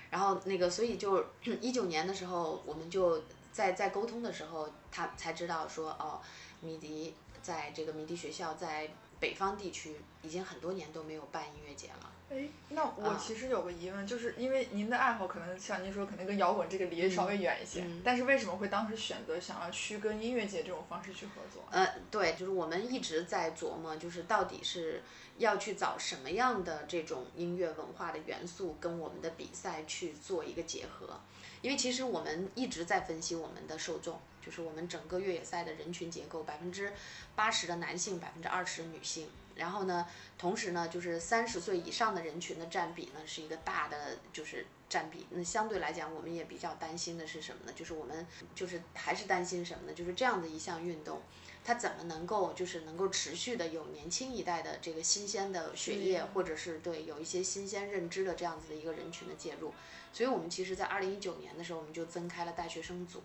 [0.10, 1.24] 然后那个所以就
[1.62, 6.22] 一九年的时候，我们就在在沟通的时候，他才知道说哦，
[6.62, 12.12] 迷笛在这个迷笛学校在北方地区已经很多年都没有办音乐节了。
[12.32, 21.64] 哎，那我啊其实有个疑问，就是因为您的爱好可能像您说，可能跟摇滚这个离得稍微远一些，嗯但是为什么会当时选择想要去跟音乐节这种方式去合作？
[21.72, 25.02] 呃，对，就是我们一直在琢磨，就是到底是
[25.40, 31.20] 要去找什么样的这种音乐文化的元素跟我们的比赛去做一个结合。
[31.62, 36.94] 因为其实我们一直在分析我们的受众，就是我们整个越野赛的人群结构，百分之
[37.36, 39.30] 八十的男性，百分之二十的女性。
[39.56, 45.28] 然后呢，同时呢，就是三十岁以上的人群的占比呢是一个大的就是占比。
[45.32, 47.74] 那相对来讲，我们也比较担心的是什么呢？
[47.76, 49.94] 就是我们就是还是担心什么呢？
[49.94, 51.22] 就是这样的一项运动，
[51.66, 59.74] 它怎么能够就是能够持续的有年轻一代的这个新鲜的血液，或者是对有一些新鲜认知的这样子的一个人群的介入。
[60.12, 63.22] 所以我们其实，在二零一九年的时候，我们就增开了大学生组。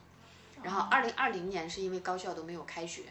[0.63, 3.03] 然后二零二零年是因为高校都没有开学，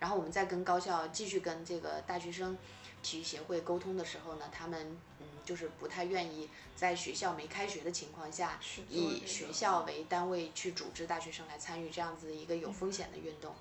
[0.00, 2.56] 然后我们在跟高校继续跟这个大学生
[3.02, 8.58] 体育协会沟通的时候呢，他们嗯就是不太愿意在学校没开学的情况下，
[8.88, 13.54] 以学校为单位去组织大学生来参与这样子一个有风险的运动。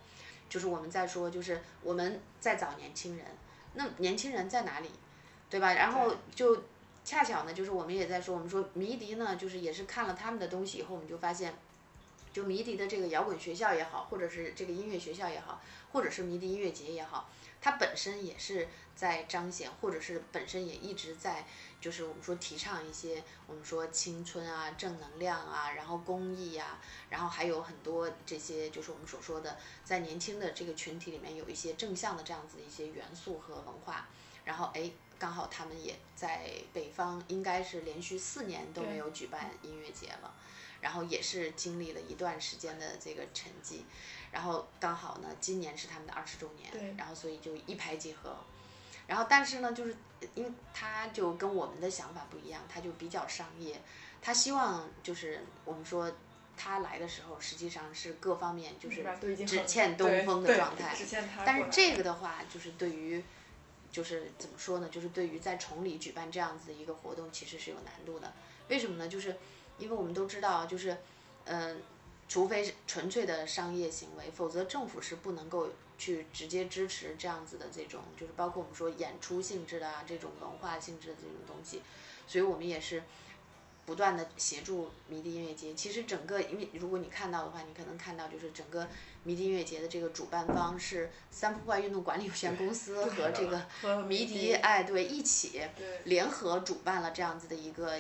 [0.50, 3.26] 就是我们在说，就是我们在找年轻人，
[3.74, 4.90] 那年轻人在哪里，
[5.50, 5.74] 对吧？
[5.74, 6.64] 然后就
[7.06, 11.56] 恰巧呢，就是我们也在说，我们说迷笛呢，就是也是看了他们的东西以后，我们就发现。
[12.34, 15.62] 就迷笛的这个摇滚学校也好，或者是这个音乐学校也好，
[15.94, 17.30] 或者是迷笛音乐节也好，
[17.62, 21.48] 它本身也是在彰显，或者是本身也一直在，
[21.80, 26.78] 就是我们说提倡一些我们说青春啊、正能量啊，然后公益呀、
[27.10, 34.06] 然后还有很多这些就是我们所说的在年轻的这个群体里面有一些正向的这样子的一些元素和文化，
[34.44, 40.34] 然后哎，刚好他们也在北方，应该是连续四年都没有举办音乐节了。
[40.82, 43.80] 然后也是经历了一段时间的这个沉寂，
[44.32, 46.80] 然后刚好呢，今年是他们的二十周对。
[46.80, 48.36] 年，然后所以就一拍即合。
[49.08, 49.96] 然后但是呢，就是
[50.36, 53.82] 因为他就跟我们的想法不一样，他就比较商业，
[54.22, 56.12] 他希望就是我们说
[56.56, 59.04] 他来的时候，实际上是各方面就是
[59.48, 60.94] 只欠东风的状态。
[60.96, 63.24] 只欠他但是这个的话，就是对于，
[63.96, 64.90] 就是怎么说呢？
[64.90, 68.34] 就是对于在崇礼举办这样子的一个活动，其实是有难度的。
[68.68, 69.08] 为什么呢？
[69.08, 69.38] 就是
[69.78, 70.98] 因为我们都知道，就是，
[71.46, 71.82] 嗯、
[72.28, 81.82] 除非是纯粹的商业行为，否则政府是不能够去直接支持这样子的这种，就是包括我们说演出性质的啊，这种文化性质的这种东西。
[82.28, 83.02] 所以我们也是
[83.86, 85.74] 不断的协助迷笛音乐节。
[85.74, 88.88] 其实整个，因为如果你看到的话，你可能看到就是整个
[89.24, 93.66] 迷笛音乐节的这个主办方是三浦户外运动管理有限公司和这个
[94.04, 95.62] 迷笛笛，哎，对，一起
[96.06, 97.98] 联合主办了这样子的一个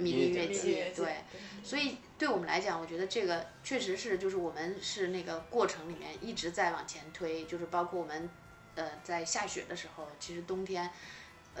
[0.00, 1.16] 迷笛音乐，节对。
[1.62, 8.28] 所以对我们来讲，我觉得这个确实是，就是我们是那个过程里面一直在往前推，就是包括我们，
[8.74, 10.90] 呃，在下雪的时候，其实冬天，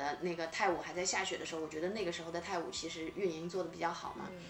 [0.00, 4.40] 呃，那个泰晤还在下雪的时候，我觉得那个时候的泰晤其实运营做的比较好嘛，嗯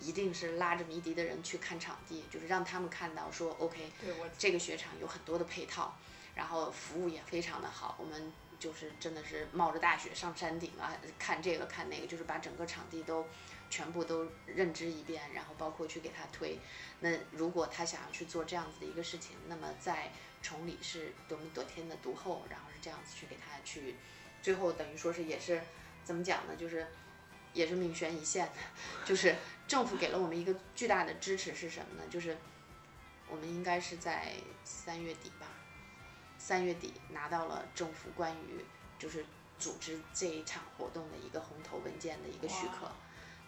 [0.00, 3.90] 一定是拉着迷笛的人去看场地，就是让他们看到说，OK，
[4.38, 5.94] 这个雪场有很多的配套，
[6.34, 13.26] 然后服务也非常的好，我们就是真的是冒着大雪上山顶啊，看这个看那个，就是把整个场地都
[13.68, 16.58] 全部都认知一遍，然后包括去给他推。
[17.00, 23.96] 那如果他想要去做这样子的一个事情，那么在崇礼是多么得天的读后，然后是这样子去给他去，
[24.42, 25.60] 最后等于说是也是
[26.04, 26.54] 怎么讲呢？
[26.56, 26.86] 就是
[27.52, 28.52] 也是命悬一线的，
[29.04, 29.34] 就是
[29.66, 32.08] 政府给了我们一个巨大的支持是什么呢？
[32.10, 32.36] 就是
[33.28, 34.32] 我们应该是在
[34.64, 35.46] 三月底吧，
[36.38, 38.64] 三月底拿到了政府关于
[38.98, 39.24] 就是
[39.58, 42.90] 组织这一场活动的一个红头文件的一个许可。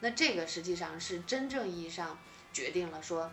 [0.00, 2.18] 那这个实际上是真正意义上
[2.52, 3.30] 决定了说，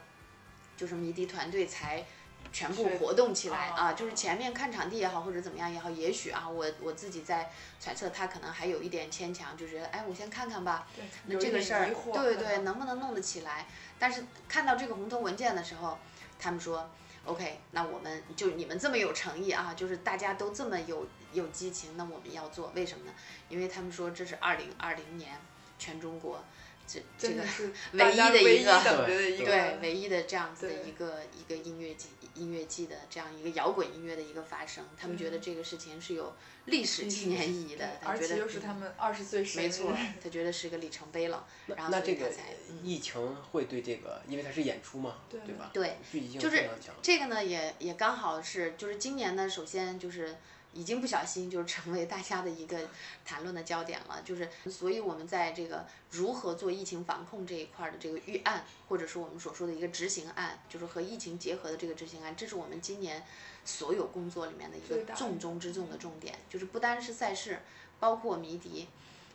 [0.78, 2.06] 就是迷笛团队才
[2.52, 13.68] 全部活动起来哦啊，就是前面看场地也好，或者怎么样也好，也许啊，我我自己在揣测他可能还有一点牵强，就觉得哎，我先看看吧，对那这个事儿对对，能能不能弄得起来？
[13.98, 15.98] 但是看到这个红头文件的时候，
[16.40, 16.90] 他们说
[17.26, 23.12] ，OK，那我们就你们这么有诚意啊，就是大家都这么有有激情，那我们要做，为什么呢？
[23.50, 25.38] 因为他们说这是二零二零年
[25.78, 26.44] 全中国
[26.92, 36.34] 这这个真的是 唯一的一个对唯一的这样子的一个一个音乐季音乐季的这样一个摇滚音乐的一个发生，他们觉得嗯这个事情是有
[36.66, 42.80] 历史纪念意义的，他觉得而且又是嗯他们二十岁生日，没错，他觉得是个里程碑了， 然后那这个所以他才嗯。
[42.84, 45.70] 疫情会对这个，因为它是演出嘛，对吧？
[45.74, 46.96] 对，聚集性就是非常强。
[47.02, 50.38] 这个呢，也也刚好是，就是今年呢，首先就是
[50.80, 52.78] 已经不小心就成为大家的一个
[53.26, 54.22] 谈论的焦点了。
[54.24, 63.26] 就是，所以我们在这个如何做疫情防控这一块的这个预案，或者是我们所说的一个执行案，就是和疫情结合的这个执行案，这是我们今年
[63.66, 66.34] 所有工作里面的一个重中之重的重点。
[66.50, 67.60] 就是不单是赛事，
[68.00, 68.88] 包括迷笛。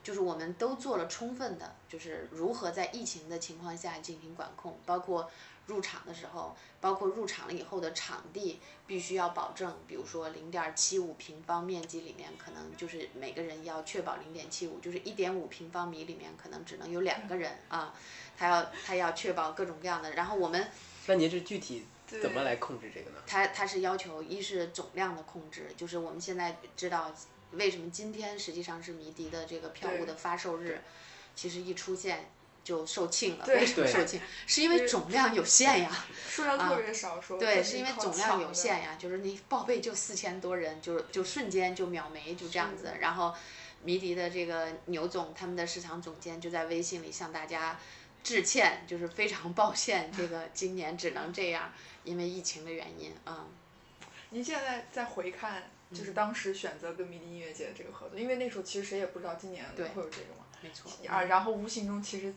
[0.03, 5.31] 就是我们都做了充分的，就是如何在疫情的情况下进行管控，包括
[5.67, 17.95] 入场的时候，包括入场了以后的场地必须要保证，比如说零点七五平方面积里面可能就是每个人要确保零点七五，就是一点五平方米里面可能只能有两个人啊，
[18.37, 20.71] 他要他要确保各种各样的，然后我们，
[21.07, 23.17] 那您是具体怎么来控制这个呢？
[23.27, 27.15] 他他是要求一是总量的控制，就是我们现在知道。
[27.53, 30.81] 为什么今天实际上是迷笛的这个票务的发售日？
[31.37, 32.29] 其实一出现
[32.65, 33.45] 就售罄了。
[33.47, 34.19] 为什么售罄？
[34.47, 36.05] 是因为总量有限呀。
[36.29, 42.95] 数量特别少，说对，是因为总量有限呀，就是你报备就四千多人，就就瞬间就秒没，就这样子。
[42.99, 43.33] 然后
[43.83, 47.79] 迷笛的这个牛总，他们的市场总监就在微信里向大家
[48.25, 51.73] 致歉，就是非常抱歉，这个今年只能这样，
[52.03, 53.47] 因为疫情的原因啊。
[54.31, 55.71] 您现在再回看。
[55.93, 60.45] 就是当时选择跟迷笛音乐节的这个合作，因为那时候其实谁也不知道今年会有这个嘛。
[60.61, 60.91] 没错。
[61.07, 62.35] 啊，然后无形中其实，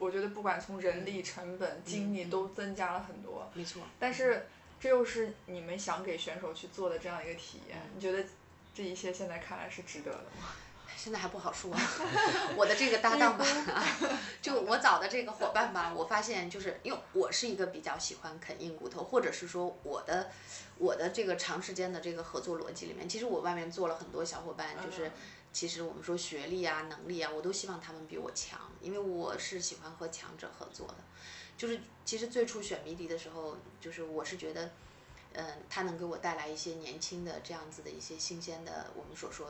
[0.00, 3.48] 我觉得不管从人力成本、精力都增加了很多。
[3.54, 3.82] 没错。
[4.00, 4.48] 但是
[4.80, 8.24] 这又是你们想给选手去做的这样一个体验，你觉得
[8.74, 10.48] 这一切现在看来是值得的吗？
[10.96, 11.70] 现在还不好说，
[12.56, 13.44] 我的这个搭档吧
[14.42, 20.30] 就我找的这个伙伴吧，我发现就是因为我是一个比较喜欢啃硬骨头，或者是说我的
[20.76, 25.10] 我的这个长时间的这个合作逻辑里面，其实我外面做了很多小伙伴，就是
[25.52, 30.96] 其实我们说学历啊、能力啊，我都希望他们比我强，因为我是喜欢和强者合作的。
[31.56, 34.70] 就是其实最初选迷笛的时候，就是我是觉得，
[35.34, 39.46] 嗯，他能给我带来一些年轻的这样子的一些新鲜的，我们所说。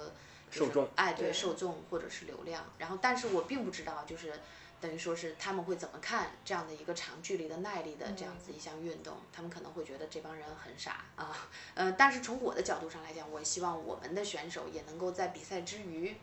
[0.53, 4.35] 受众，哎，对，受众或者是流量，然后，但是我并不知道，就是
[4.81, 16.17] 等于说是他们会怎么看这样的一个长距离的耐力的这样子一项运动，他们可能会觉得这帮人很傻啊，呃，但是从我的角度上来讲，我希望我们的选手也能够在比赛之余。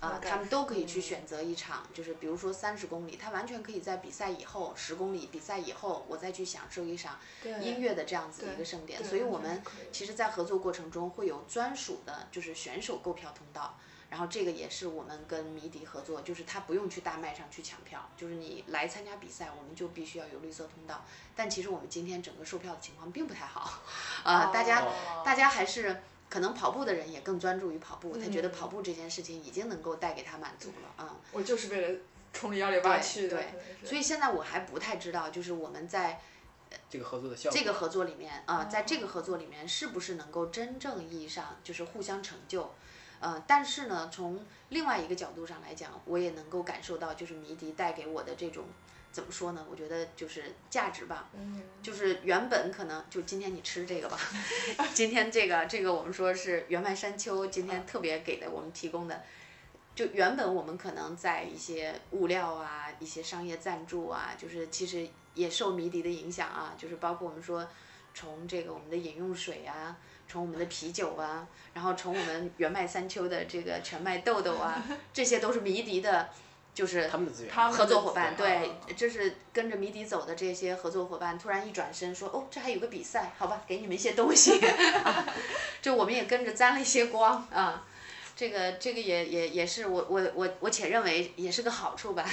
[0.00, 9.04] 啊，他们都可以去选择一场，就是比如说三十公里，他完全可以在比赛以后十公里比赛以后，我再去享受一场音乐的这样子的一个盛典。
[9.04, 13.78] 所以我们其实，在合作过程中会有专属的，就是选手购票通道。
[14.12, 21.02] 然后这个也是我们跟迷笛合作，就是他不用去大麦上去抢票，就是你来参加比赛，我们就必须要有绿色通道。
[21.34, 23.80] 但其实我们今天整个售票的情况并不太好，
[24.22, 24.86] 啊，大家
[25.24, 26.02] 大家还是。
[26.32, 31.14] 可能跑步的人也更专注于跑步，他觉得跑步这件事情已经能够带给他满足了啊。
[31.30, 32.00] 我就是为了
[32.32, 33.36] 冲着幺零八去的。
[33.36, 33.52] 对，
[33.84, 36.22] 所以现在我还不太知道，就是我们在
[36.88, 42.72] 这个合作的效果，这个合作里面啊，在这个合作里面是不是能够真正意义上就是互相成就？
[43.22, 48.64] 呃，但是呢，从另外一个角度上来讲，我也能够感受到，就是迷笛带给我的这种。
[49.12, 49.62] 怎么说呢？
[49.70, 54.18] 我觉得就是价值吧，嗯就是原本可能就今天你吃这个吧，
[54.94, 59.22] 今天这个这个我们说是原麦山丘今天特别给的我们提供的，
[59.94, 67.68] 就原本我们可能在一些物料啊、一些商业赞助啊，就是其实也受迷笛的影响啊，就是包括我们说
[68.14, 69.94] 从这个我们的饮用水啊，
[70.32, 76.30] 从我们的啤酒啊，然后从我们原麦三秋的这个全麦豆豆啊， 这些都是迷笛的。
[76.74, 84.58] 就是他们的资源合作伙伴，对，就是跟着迷笛走的这些合作伙伴，突然一转身说：“哦，这还有个比赛，好吧，给你们一些东西。”
[85.82, 87.84] 就我们也跟着沾了一些光啊，
[88.34, 92.24] 这个这个也也也是我我我我且认为也是个好处吧。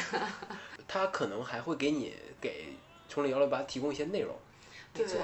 [0.88, 2.78] 他可能还会给你给
[3.10, 4.34] 从零幺六八提供一些内容，
[4.94, 5.22] 没错，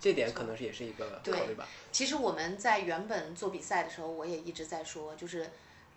[0.00, 1.68] 这点可能是也是一个考虑吧。
[1.92, 5.50] 其实我们在原本做比赛的时候，我也一直在说，就是。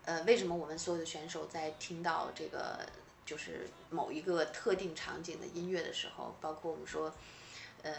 [0.05, 2.77] 呃，为什么我们所有的选手在听到这个
[3.25, 7.09] 就是某一个特定场景的音乐的时候，包括我们说，
[7.83, 7.93] 呃，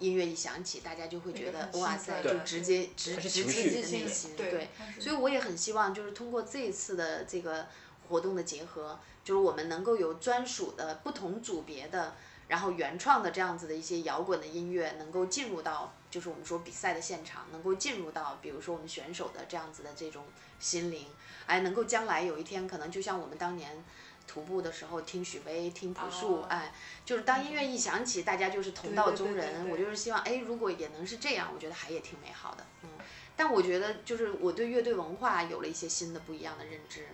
[0.00, 4.68] 音乐一响起，大家就会觉得哇塞，就直接直直击你的内心，对。
[4.98, 7.68] 所以我也很希望，就是通过这一次的这个
[8.08, 12.16] 活动的结合，就是我们能够有专属的不同组别的，
[12.48, 20.24] 然后原创的这样子的一些摇滚的音乐，能够进入到就是我们说比赛的现场，能够进入到比如说我们选手的这样子的这种
[20.58, 21.06] 心灵。
[21.46, 23.84] 哎，能够将来有一天，可能就像我们当年
[24.26, 26.72] 徒步的时候听许巍、听朴树，哎，
[27.04, 29.68] 就是当音乐一响起，大家就是同道中人。
[29.68, 32.64] 我就是希望，哎，如果也能是这样，我觉得还也挺美好的。
[32.82, 32.88] 嗯，
[33.36, 37.08] 但我觉得就是我对乐队文化有了一些新的不一样的认知。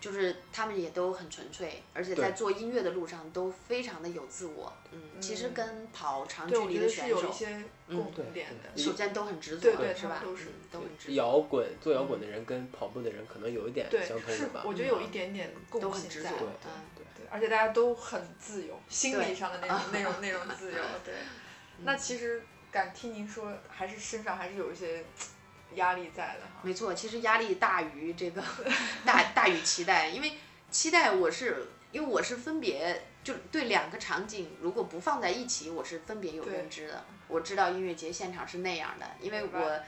[0.00, 4.72] 就是他们也都很纯粹，而且在做音乐的路上都非常的有自我。
[4.90, 7.46] 嗯，其实跟跑长距离的选手，有一些
[7.86, 8.82] 共对同点的。
[8.82, 10.20] 首先都很执着，对对是吧？
[10.24, 11.12] 都是嗯都很执着。
[11.12, 14.62] 摇滚做摇滚的人跟跑步的人可能有一点对，是相通的吧。
[14.64, 16.00] 我觉得有一点点都共性在。
[16.00, 20.78] 很执着，对嗯，对对，而且大家都很自由，心理上的那种 那种那种自由。
[21.04, 21.14] 对，
[21.84, 22.42] 那其实
[22.72, 25.04] 敢听您说，还是身上还是有一些
[25.74, 26.60] 压力在的哈。
[26.62, 28.42] 没错，其实压力大于这个
[29.04, 30.32] 大大于期待，因为
[30.70, 37.04] 期待我是因为我是分别就对两个场景如果不放在一起，我是分别有认知的。
[37.28, 39.80] 我知道音乐节现场是那样的，因为我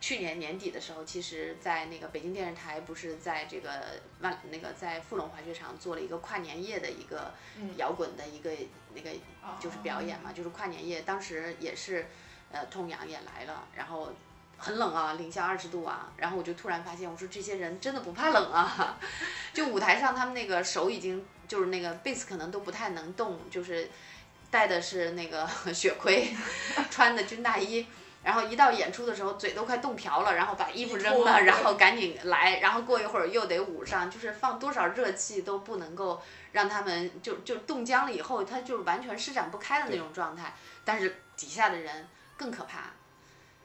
[0.00, 8.50] 去年年底的时候，其实在那个北京电视台不是在这个万那个在富隆滑雪场做了一个跨年夜的一个嗯摇滚的一个
[8.94, 9.10] 那个
[9.42, 12.06] 哦就是表演嘛，就是跨年夜，当时也是，
[12.52, 14.12] 呃，痛仰也来了，然后
[14.58, 18.98] 很冷啊，零下二十度啊，然后我就突然发现，我说这些人真的不怕冷啊，
[19.54, 23.88] 就舞台上他们那个手已经就是那个贝斯可能都不太能动，就是
[24.50, 26.34] 戴的是那个 血盔，
[26.90, 27.86] 穿的军大衣。
[28.24, 40.52] 然后一到演出的时候，嘴都快冻瓢了，然后把衣服扔了，然后赶紧来，然后过一会儿又得捂上，就是放多少热气都不能够让他们就就冻僵了以后，他就完全施展不开的那种状态。
[40.84, 42.06] 但是底下的人
[42.36, 42.90] 更可怕，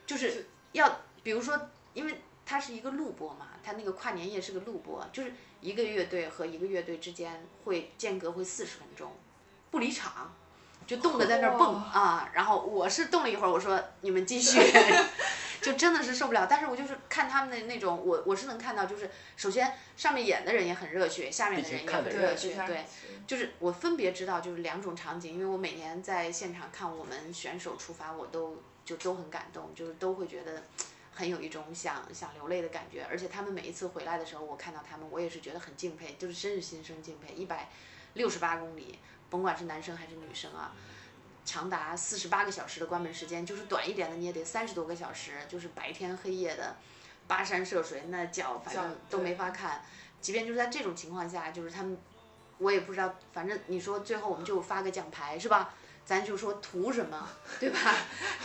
[0.05, 9.11] 就是要比如说，因为它是一个录播嘛，它那个跨年夜是个录播，就是一个乐队和一个乐队之间会间隔会四十分钟，
[9.71, 10.33] 不离场。
[10.85, 14.59] 就冻得在那儿蹦啊，然后我是冻了一会儿，我说你们继续，
[15.63, 16.45] 就真的是受不了。
[16.45, 22.85] 但是我就是看他们的那种，我我是能看到，就是首先上面演的人也很热血，下面的人也很热血，对对，
[23.25, 30.61] 就是我分别知道就是两种场景，因为我每年在现场看我们选手出发，我都就都很感动，就是都会觉得
[31.13, 33.05] 很有一种想想流泪的感觉。
[33.09, 37.33] 而且他们每一次回来的时候，我看到他们，我也是觉得很敬佩，就是真是心生敬佩。
[37.33, 37.69] 一百
[38.13, 40.73] 六十八公里，甭管是男生还是女生啊。
[41.45, 46.75] 长达四十八个小时的关门时间，就是短一点的你也得三十多个小时，就是白天黑夜的
[47.27, 49.83] 跋山涉水，那脚反正都没法看。
[50.21, 51.97] 即便就是在这种情况下，就是他们，
[52.59, 55.73] 我也不知道，反正你说最后我们就发个奖牌是吧？
[56.05, 57.29] 咱就说图什么，
[57.59, 57.95] 对吧？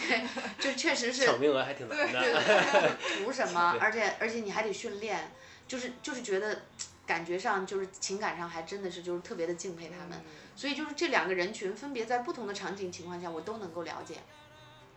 [0.06, 0.26] 对，
[0.61, 2.96] 就确实是抢名额还挺难的。
[3.00, 3.76] 图什么？
[3.80, 5.32] 而且而且你还得训练，
[5.66, 6.62] 就是就是觉得
[7.06, 10.22] 感觉上就是情感上还真的是就是特别的敬佩他们。
[10.54, 14.16] 所以就是这两个人群分别在不同的场景情况下，我都能够了解。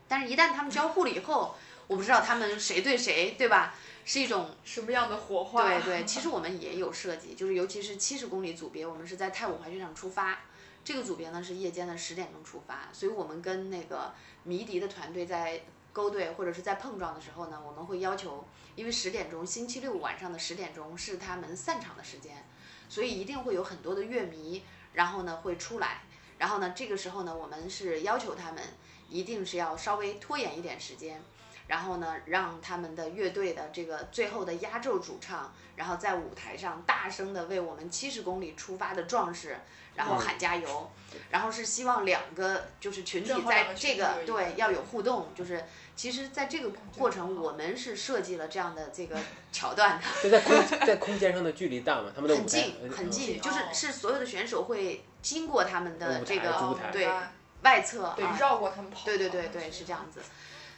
[0.08, 1.56] 但是，一旦他们交互了以后，
[1.88, 3.74] 我不知道他们谁对谁，对吧？
[4.04, 5.64] 是一种什么样的火花？
[5.64, 6.04] 对对。
[6.06, 10.40] 其实我们也有设计，就是尤其是七十公里组别，我们是在太武滑雪场出发。
[10.84, 14.14] 这个组别呢是夜间的十点钟出发，所以我们跟那个
[14.44, 15.62] 迷笛的团队在
[15.94, 22.46] 勾兑或者是在碰撞的时候呢，我们会要求，因为十点钟星期六晚上的十点钟是他们散场的时间，
[22.90, 24.64] 所以一定会有很多的乐迷。
[24.94, 26.02] 然后呢会出来，
[26.38, 28.62] 然后呢这个时候呢我们是要求他们
[29.08, 31.24] 一定是要稍微拖延一点时间，
[31.72, 39.58] 然后呢让他们的乐队的这个最后的压轴主唱，然后在舞台上大声的为我们七十公里出发的壮士，
[39.96, 40.92] 然后喊加油，
[41.30, 45.64] 然后是希望两个就是群体在这个对要有互动，就是
[45.96, 49.18] 其实在这个过程我们是设计了这样的这个
[49.54, 50.06] 桥段的。
[50.22, 59.06] 就在空在空间上的距离大嘛，他们的舞台很近呃很近，嗯就是哦是所有的选手会经过他们的这个对啊外侧对啊，绕过他们跑。
[59.06, 60.20] 对对对对是这样子，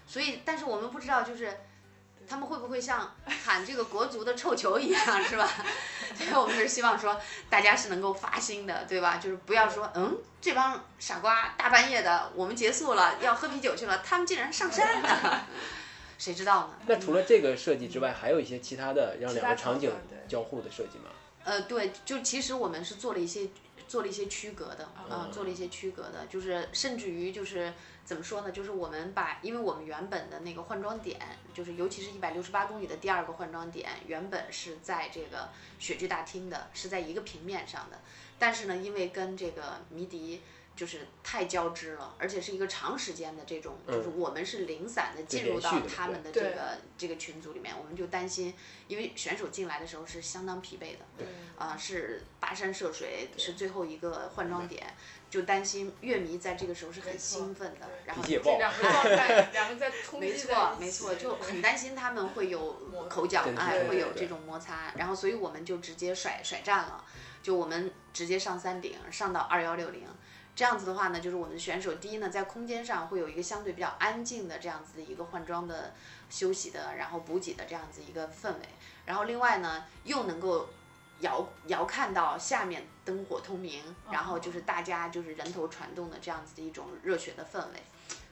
[0.07, 1.57] 所以但是我们不知道就是。
[2.25, 5.45] 他们会不会像喊这个国足的臭球一样，是吧？
[6.15, 9.17] 所以我们是希望说，大家是能够发心的，对吧？
[9.17, 15.45] 就是不要说，嗯，这帮傻瓜大半夜的，我们结束了要喝啤酒去了，他们竟然上山了，
[16.17, 16.75] 谁知道呢？
[16.87, 19.91] 那除了这个设计之外，还有一些其他的让两个场景
[20.25, 21.09] 交互的设计吗？
[21.43, 23.49] 呃，对，就其实我们是做了一些
[23.85, 27.73] 做了一些区隔的，啊、哦做了一些区隔的，就是甚至于就是
[28.05, 31.19] 怎么说呢，就是我们把，因为我们原本的那个换装点，
[31.53, 35.49] 就是尤其是一百六十八公里的第二个换装点，原本是在这个
[35.79, 37.99] 雪具大厅的，是在一个平面上的，
[38.37, 40.41] 但是呢，因为跟这个迷笛。
[40.75, 48.51] 就是太交织了，而且是一个长时间的这种，就是我们是零散的进入到他们的这个这个群组里面，我们就担心，
[48.87, 51.27] 因为选手进来的时候是相当疲惫的，对。
[51.59, 54.91] 啊、是跋山涉水，是最后一个换装点，
[55.33, 62.79] 就担心乐迷在这个时候是很兴奋的，然后脾气也爆这两个 状态，两个在冲击没错，没错，就很担心他们会有
[63.09, 67.03] 口角哎，会有这种摩擦，然后所以我们就直接甩甩站了，
[67.41, 70.03] 就我们直接上山顶，上到二幺六零。
[70.55, 75.95] 这样子的话呢，就是我们的选手第一呢，在空间上会有一个相对比较安静的这样子的一个换装的、
[76.29, 78.59] 休息的，然后补给的这样子一个氛围。
[79.07, 80.69] 然后另外呢，又能够
[81.23, 87.81] 遥遥看到下面灯火通明，然后就是大家就是人头攒动的这样子的一种热血的氛围。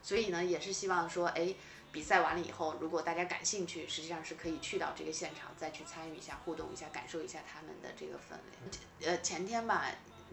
[0.03, 1.53] 所以呢，也是希望说，哎，
[1.91, 9.07] 比赛完了以后，如果大家感兴趣，实际上是可以去到这个现场，再去参与一下、互动一下、感受一下他们的这个氛围。
[9.07, 9.85] 呃，前天吧，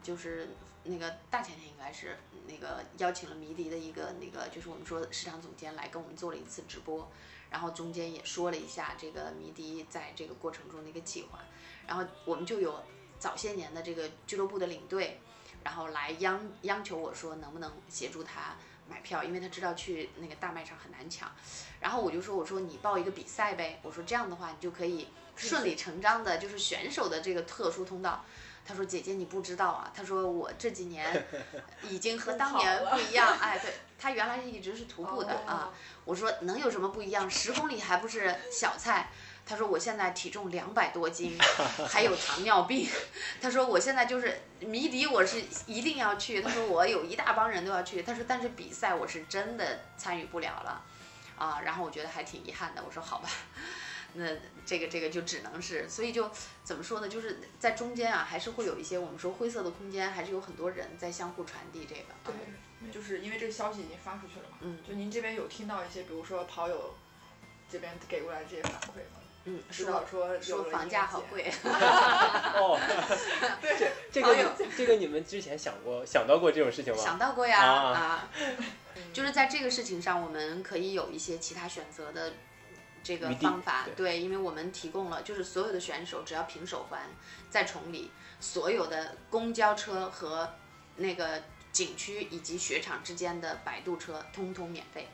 [0.02, 0.48] 就是
[0.84, 7.10] 那个大前天应该是那个邀请了迷笛的一个那个，就是我们说市场总监来跟我们做了一次直播，
[7.50, 11.40] 然后中间也说了一下这个迷笛在这个过程中的一个计划，
[11.88, 12.80] 然后我们就有
[13.18, 15.20] 早些年的这个俱乐部的领队，
[15.64, 18.54] 然后来央央求我说能不能协助他。
[18.90, 21.30] 买票，因为他知道去那个大卖场很难抢，
[21.78, 28.24] 然后我就说，我说你报一个比赛呗，我说这样的话你就可以顺理成章的，就是选手的这个特殊通道。
[28.64, 31.26] 他说姐姐你不知道啊，他说我这几年
[31.82, 35.70] 已经和当年 不一样，哎，对他原来是一直是徒步的啊，
[36.06, 37.28] 我说能有什么不一样？
[37.28, 39.10] 十公里还不是小菜。
[39.48, 41.38] 他说我现在体重两百多斤，
[41.88, 42.86] 还有糖尿病。
[43.40, 46.42] 他说我现在就是迷笛，我是一定要去。
[46.42, 48.02] 他说我有一大帮人都要去。
[48.02, 50.84] 他说但是比赛我是真的参与不了了，
[51.38, 52.84] 啊，然后我觉得还挺遗憾的。
[52.86, 53.30] 我说好吧，
[54.12, 54.26] 那
[54.66, 56.30] 这个这个就只能是，所以就
[56.62, 57.08] 怎么说呢？
[57.08, 62.04] 就是在中间啊，还是会有一些我们说灰色的空间，还是有很多人在相互传递这个。
[62.22, 64.58] 对，就是因为这个消息已经发出去了嘛。
[64.60, 64.78] 嗯。
[64.86, 66.94] 就您这边有听到一些，比如说跑友
[67.70, 69.20] 这边给过来这些反馈吗？
[69.44, 71.50] 嗯，说说说房价好贵。
[71.64, 72.78] 哦，
[73.62, 77.02] 对，这个这个你们之前想过想到过这种事情吗？
[77.02, 78.28] 想到过呀啊，
[79.12, 82.34] 就是在这个事情上，我们可以有一些其他选择的
[83.02, 83.86] 这个方法。
[83.96, 87.00] 对，因为我们提供了，就是所有的选手只要凭手环
[87.48, 88.10] 在崇礼，
[88.40, 90.52] 所有的公交车和
[90.96, 95.08] 那个景区以及雪场之间的摆渡车通通免费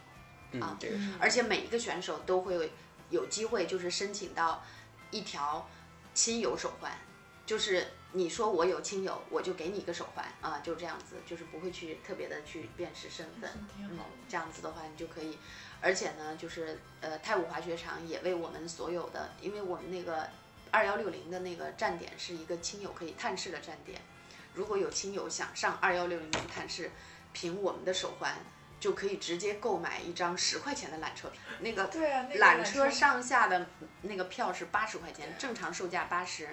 [0.61, 0.77] 啊，
[1.21, 2.73] 而且每一个选手都会。
[3.15, 4.65] 有机会就是申请到
[5.13, 5.69] 一条
[6.13, 6.91] 亲友手环，
[7.47, 13.49] 就是你说我有亲友，我就给你一个手环啊，就这样子，就是不会去特别的去辨识身份，
[13.79, 13.99] 嗯，
[14.29, 15.39] 这样子的话你就可以，
[15.81, 20.29] 而且呢，就是呃太武滑雪场也为我们所有的，因为我们那个
[20.73, 24.01] 二幺六零的那个站点是一个亲友可以探视的站点，
[24.55, 26.91] 如果有亲友想上二幺六零探视，
[27.33, 28.35] 凭我们的手环。
[28.85, 31.91] 就可以直接购买一张十块钱的缆车票，那个
[32.39, 33.67] 缆车上下的
[34.03, 36.51] 那个票是八十块钱，正常售价八十。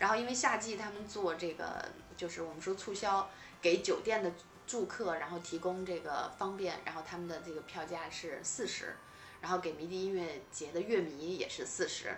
[0.00, 3.30] 然后因为夏季他们做这个，就是我们说促销，
[3.62, 4.32] 给酒店的
[4.66, 8.96] 住客然后提供这个方便，然后他们的这个票价是四十，
[9.40, 12.16] 然后给迷笛音乐节的乐迷也是四十。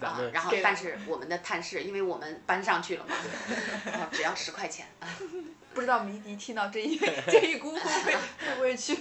[0.00, 3.14] 啊，然后但是我们的探视，因为我们搬上去了嘛，
[3.86, 4.86] 然后只要十块钱。
[5.72, 8.92] 不知道迷笛听到这一这一股会 会不会去？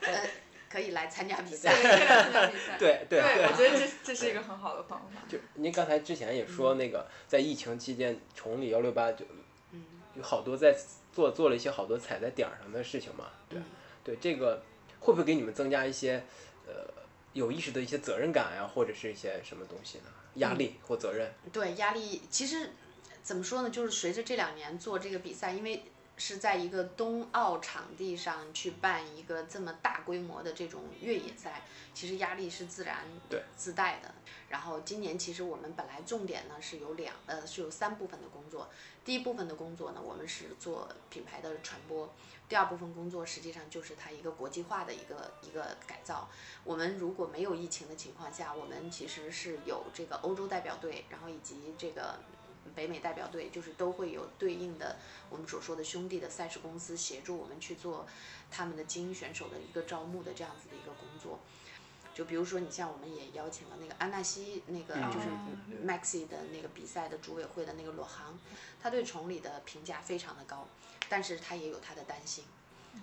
[0.00, 0.20] 呃，
[0.66, 1.70] 可以来参加比赛。
[2.78, 5.20] 对对对，我觉得这这是一个很好的方法。
[5.28, 9.26] 就您刚才之前也说那个，在疫情期间，崇礼幺六八就
[10.14, 10.74] 有好多在
[11.12, 13.26] 做做了一些好多踩在点儿上的事情嘛。
[13.46, 13.60] 对
[14.02, 14.62] 对，这个
[15.00, 16.24] 会不会给你们增加一些
[16.66, 16.72] 呃
[17.32, 20.04] 有意识的一些责任感呀，或者是一些什么东西呢？
[20.34, 21.32] 压力或责任？
[21.52, 22.70] 对，压力其实
[23.22, 23.70] 怎么说呢？
[23.70, 25.84] 就是随着这两年做这个比赛，因为
[26.16, 31.62] 是在一个冬奥场地上去办一个这么大规模的这种越野赛，
[31.94, 34.14] 其实压力是自然对自带的。
[34.48, 38.68] 然后今年其实我们本来重点呢是有两呃是有三部分的工作，
[39.08, 42.12] 第一部分的工作呢我们是做品牌的传播，
[42.46, 46.28] 第二部分工作实际上就是它一个国际化的一个一个改造。
[46.62, 52.16] 我们如果没有疫情的情况下，我们其实是有这个欧洲代表队，然后以及这个。
[52.74, 54.98] 北美代表队就是都会有对应的
[55.30, 58.06] 我们所说的兄弟的赛事公司协助我们去做
[58.50, 61.40] 他们的精英选手的一个招募的这样子的一个工作。
[62.18, 65.28] 就比如说，你像我们也邀请了那个安纳西那个就是
[65.86, 68.36] Maxi 的那个比赛的组委会的那个罗航，
[68.82, 70.66] 他对崇礼的评价非常的高，
[71.08, 72.42] 但是他也有他的担心，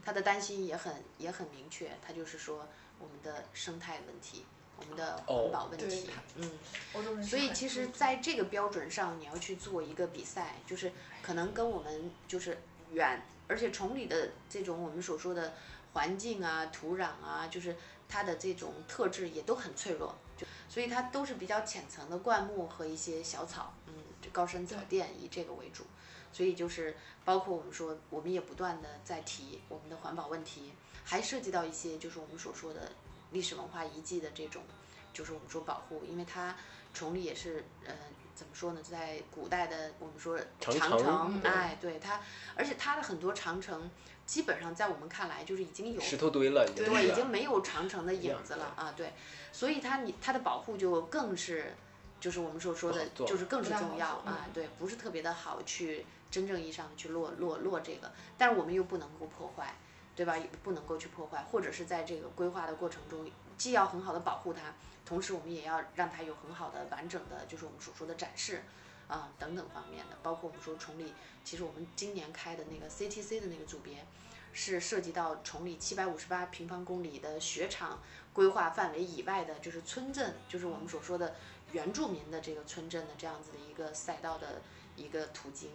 [0.03, 2.67] 他的担心也很也很明确，他就是说
[2.99, 4.43] 我们的生态问题。
[4.77, 10.91] 我们的环保问题，嗯，所以其实在这个标准上，你要去做一个比赛，就是
[11.23, 12.57] 可能跟我们就是
[12.91, 15.53] 远，而且崇礼的这种我们所说的
[15.93, 17.77] 环境啊、土壤啊，就是
[18.07, 23.93] 它的这种特质也都很脆弱，就所以它都是比较浅层的灌木和一些小草，嗯，
[24.31, 25.83] 高山草甸以这个为主，
[26.31, 32.91] 所以就是包括我们说，我们也不断的在提我们的环保问题，还涉及到一些就是我们所说的。
[33.31, 34.63] 历史文化遗迹的这种，
[35.11, 36.55] 就是我们说保护，因为它
[36.93, 37.93] 崇礼也是，呃，
[38.33, 42.21] 怎么说呢，在古代的我们说长城，哎，对它，
[42.55, 43.89] 而且它的很多长城，
[44.25, 49.13] 基本上在我们看来就是已经有石头堆了，对，已经没有长城的影子了啊，对，
[49.51, 51.73] 所以它你它的保护就更是。
[52.17, 59.75] 就是我们所说的就是更是重要啊，对，不是特别的好去真正意义上的去落落落这个，但是我们又不能够破坏，
[60.15, 60.35] 对吧？
[60.35, 64.73] 也不能够去破坏，或者是在这个规划的过程中，既要很好的保护它，
[65.05, 68.63] 同时我们也要让它有很好的完整的，就是我们所说的展示。
[69.07, 74.05] 啊、等等方面的，包括我们说崇礼，其实我们今年开的那个 CTC 的那个组别，
[74.51, 78.01] 是涉及到崇礼七百五十八平方公里的雪场
[78.33, 81.35] 规划范围以外的，就是村镇，就是我们所说的
[81.71, 84.61] 原住民的这个村镇的这样子的一个赛道的
[84.95, 85.69] 一个途径。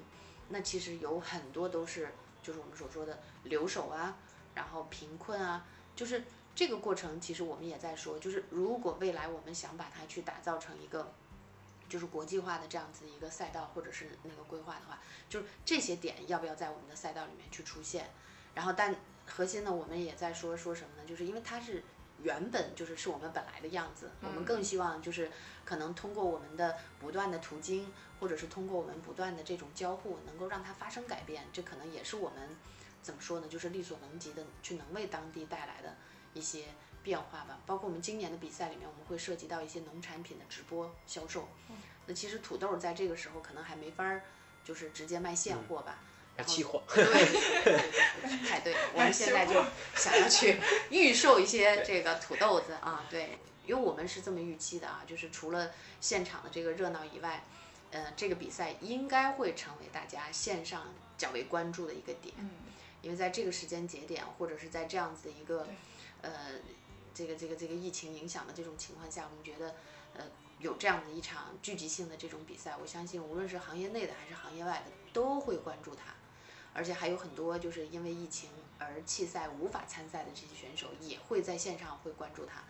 [0.49, 2.09] 那其实有很多都是
[2.43, 4.17] 就是我们所说的留守啊，
[4.57, 5.65] 然后贫困啊，
[5.95, 6.25] 就是
[6.55, 11.13] 这个过程，其实我们也在说，就是如果未来我们想把它去打造成一个。
[11.91, 18.09] 就是国际化的这样子一个赛道，或者是那个规划的话，就是这些点要不要在我们的赛道里面去出现？
[18.55, 18.95] 然后，但
[19.27, 21.03] 核心呢，我们也在说说什么呢？
[21.07, 21.83] 就是因为它是
[22.23, 25.31] 原本就是是我们本来的样子，我们更希望就是
[25.65, 31.45] 可能通过我们的不断的途径，或者是通过我们不断的这种交互，能够让它发生改变。
[31.53, 32.49] 这可能也是我们
[33.03, 33.47] 怎么说呢？
[33.49, 35.97] 就是力所能及的去能为当地带来的
[36.35, 36.67] 一些
[37.03, 37.59] 变化吧。
[37.67, 41.49] 包括我们今年的比赛里面，我们会涉及到一些农产品的直播销售。
[42.07, 44.23] 那其实土豆在这个时候可能还没法儿，
[44.65, 45.99] 就是直接卖现货吧。
[46.37, 46.83] 要期货，
[48.49, 49.63] 太对了，我们现在就
[49.95, 55.71] 想要去预售一些这个土豆子啊，对，因为我们是这么预期的啊，就是除了
[56.01, 57.45] 现场的这个热闹以外，
[57.91, 62.51] 呃，这个比赛应该会成为大家线上较为关注的一个点，嗯，
[63.03, 65.69] 因为在这个时间节点，或者是在这样子的一个
[66.23, 66.31] 呃
[67.21, 69.75] 这个这个这个疫情影响的这种情况下，我们觉得
[70.15, 70.25] 呃
[70.59, 76.15] 有这样的一场聚集性的这种比赛，我相信无论是行业内的还是行业外的都会关注它。
[76.73, 78.49] 而且还有很多就是因为疫情
[78.79, 82.63] 而弃赛无法参赛的这些选手，也会在线上会关注它。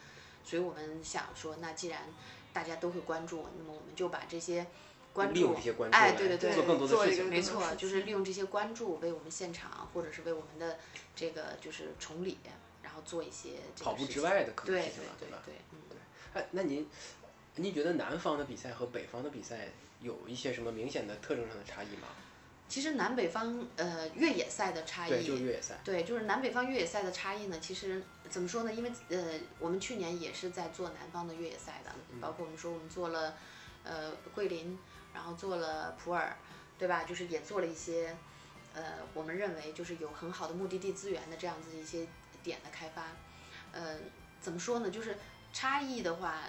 [0.43, 2.09] 所以我们想说，那既然
[2.53, 4.67] 大家都会关注，那么我们就把这些
[5.13, 7.31] 关注利用这些，关注哎，对对对，做更多的做一个事情。
[7.31, 10.79] 没错，就是利用这些关注，为我们现场或者是为我们的
[11.15, 12.39] 这个就是崇礼，
[12.91, 15.43] 然后做一些跑步之外的可能对事情了，吧？
[15.47, 15.79] 对对，嗯。
[16.35, 16.85] 哎，那您
[17.55, 19.69] 您觉得南方的比赛和北方的比赛
[20.01, 22.09] 有一些什么明显的特征上的差异吗？
[22.69, 25.79] 其实南北方呃越野赛的差异，对，就是越野赛。
[25.85, 28.73] 对，就是南北方越野赛的差异呢，其实怎么说呢？
[28.75, 33.37] 因为呃，我们去年也是在做南方的越野赛的，包括我们说我们做了
[33.85, 34.77] 呃桂林，
[35.15, 36.33] 然后做了普洱，
[36.77, 37.05] 对吧？
[37.05, 38.17] 就是也做了一些
[38.73, 42.07] 呃，我们认为就是有很好的目的地资源的这样子一些
[42.43, 43.05] 点的开发。
[43.73, 43.97] 呃，
[44.41, 44.91] 怎么说呢？
[44.91, 45.17] 就是
[45.53, 46.43] 差异的话，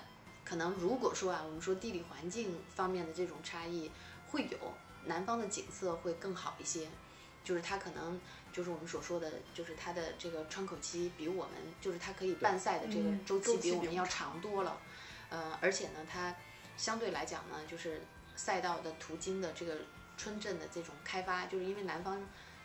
[0.44, 3.92] 可能如果说啊，我们说地理环境方面的这种差异
[4.28, 4.58] 会有，
[5.06, 6.88] 南方的景色会更好一些。
[7.44, 8.22] 就是它可能
[8.54, 14.80] 就是我们所说的，就是它的这个窗口期比我们就是它可以办赛的这个嗯周期比我们要长多了，
[15.30, 16.36] 呃，而且呢，它
[16.78, 18.04] 相对来讲呢，就是
[18.36, 19.76] 赛道的途经的这个
[20.20, 22.22] 村镇的这种开发，就是因为南方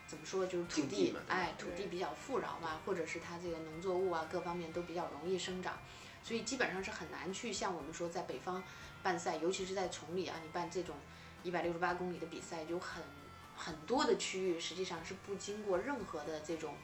[0.07, 5.77] 怎么说，就是土地哎，土地比较富饶嘛，或者是它这个农作物啊各方面都比较容易生长，
[6.23, 8.63] 所以基本上是很难去像我们说在北方
[9.03, 10.95] 办赛，尤其是在崇礼啊，你办这种
[11.43, 13.03] 一百六十八公里的比赛，有很
[13.55, 16.75] 很多的区域实际上是不经过任何的这种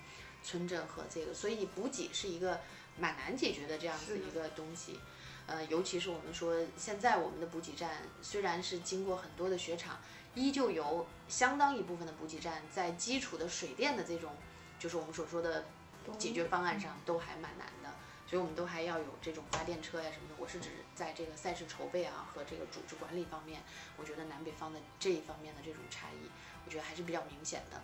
[0.44, 2.60] 村镇和这个，所以补给是一个
[3.00, 5.00] 蛮难解决的这样子一个东西。
[5.46, 10.00] 呃，尤其是我们说现在我们的补给站虽然是经过很多的雪场，
[10.36, 14.32] 依旧有相当一部分的补给站在基础的水电的这种，
[14.80, 15.66] 就是我们所说的
[16.18, 17.90] 解决方案上都还蛮难的。
[18.26, 20.34] 所以我们都还要有这种发电车呀什么的。
[20.40, 23.62] 我是指在这个赛事筹备啊和这个组织管理方面，
[23.96, 26.28] 我觉得南北方的这一方面的这种差异，
[26.66, 27.80] 我觉得还是比较明显的。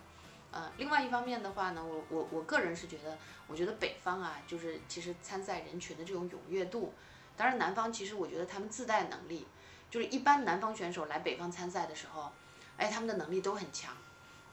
[0.50, 6.92] 呃，另外一方面的话呢，我我我个人是觉得，我觉得北方啊，就是其实参赛人群的这种踊跃度，
[7.36, 9.46] 当然南方其实我觉得他们自带能力，
[9.88, 12.32] 就是一般南方选手来北方参赛的时候，
[12.80, 13.96] 哎，他们的能力都很强，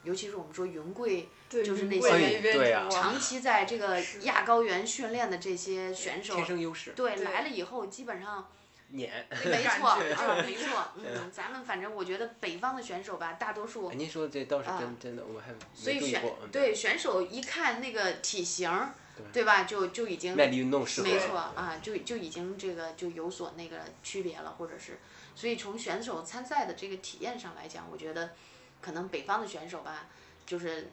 [0.04, 8.46] 尤其是我们说云贵，对，就是那些长期在这个亚高原训练的这些选手天，生优势，对，来了以后基本上。
[8.90, 9.12] 撵。
[9.44, 18.94] 没错，啊，没错，嗯，咱们反正我觉得北方的选手吧，大多数哎，您说的这倒是啊真真的，我还所以选对选手一看那个体型儿，
[19.32, 19.64] 对吧？
[19.64, 21.08] 就就已经耐力运动适合。
[21.08, 24.98] 没错啊，就就已经这个就有所那个区别了，或者是，
[25.34, 28.34] 所以从选手参赛的这个体验上来讲，我觉得
[28.80, 30.06] 可能北方的选手吧，
[30.46, 30.90] 就是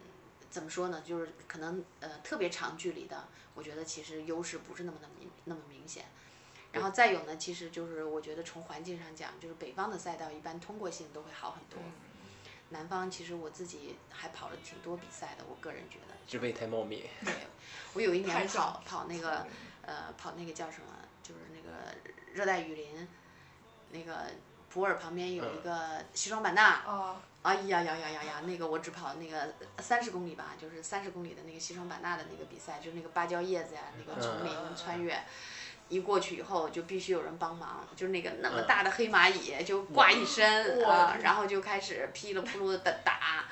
[0.50, 6.04] 怎么说呢，就是可能呃特别长距离的，我觉得其实优势不是那么的明那么明显。
[6.72, 11.78] 然后再有呢，其实就是我觉得从环境上讲，就是北方的赛道一般通过性都会好很多。
[12.70, 16.14] 南方其实我自己还跑了挺多比赛的，我个人觉得。
[16.26, 17.04] 植被太茂密。
[17.24, 17.32] 对，
[17.94, 19.46] 我有一年跑跑那个
[19.82, 20.86] 呃跑那个叫什么，
[21.22, 21.94] 就是那个
[22.34, 23.08] 热带雨林，
[23.92, 24.26] 那个
[24.68, 35.22] 普洱旁边有一嗯个西双版纳，啊，哎呀呀呀呀呀，那个我只跑那个三十公里吧，就是三十公里的那个西双版纳的那个比赛，就是那个芭蕉叶子呀，那个丛林嗯穿越。
[35.88, 43.44] 一过去以后，就必须有人帮忙，就是那个那么嗯大的黑蚂蚁就挂一身哇啊，然后就开始噼里扑噜的打，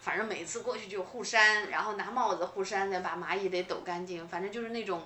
[0.00, 5.02] 反正每次过去就互扇，然后拿帽子互扇，再把蚂蚁得抖干净，反正就是那种。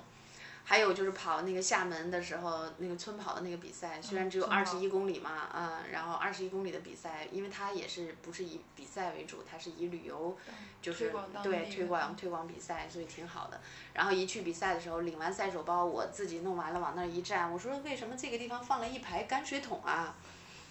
[0.64, 10.36] 还有就是跑那个厦门的时候，那个村跑的那个比赛，虽然只有二十一公里嘛，嗯，然后二十一公里的比赛，因为它也是不是以比赛为主，它是以旅游，
[10.80, 13.60] 就是推广对推广推广比赛，所以挺好的。
[13.94, 20.14] 然后一去比赛的时候，领完赛手包，我自己弄完了，往那儿一站，我说为什么这个地方放了一排泔水桶啊？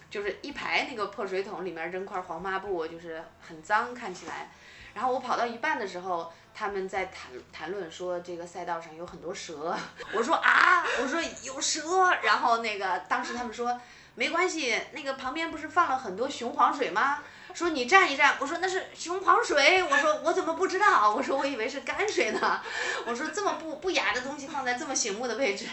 [0.10, 4.50] 就是一排那个破水桶，里面扔块黄抹布，就是很脏，看起来。
[4.96, 9.74] 然后我跑到一半的时候，他们在谈谈论说这个赛道上有很多蛇，
[10.12, 13.80] 我说啊，我说有蛇，然后那个当时他们说
[14.16, 17.20] 没关系，那个旁边不是放了很多雄黄水吗？
[17.54, 21.16] 说你站一站，我说那是雄黄水，我说我怎么不知道？
[21.16, 22.62] 我说我以为是泔水呢，
[23.06, 25.66] 我说这么不不雅的东西放在这么醒目的位置，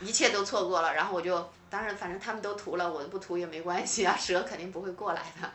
[0.00, 0.94] 一切都错过了。
[0.94, 5.50] 然后我就当然反正他们都涂了，我不涂也没关系啊，蛇肯定不会过来的。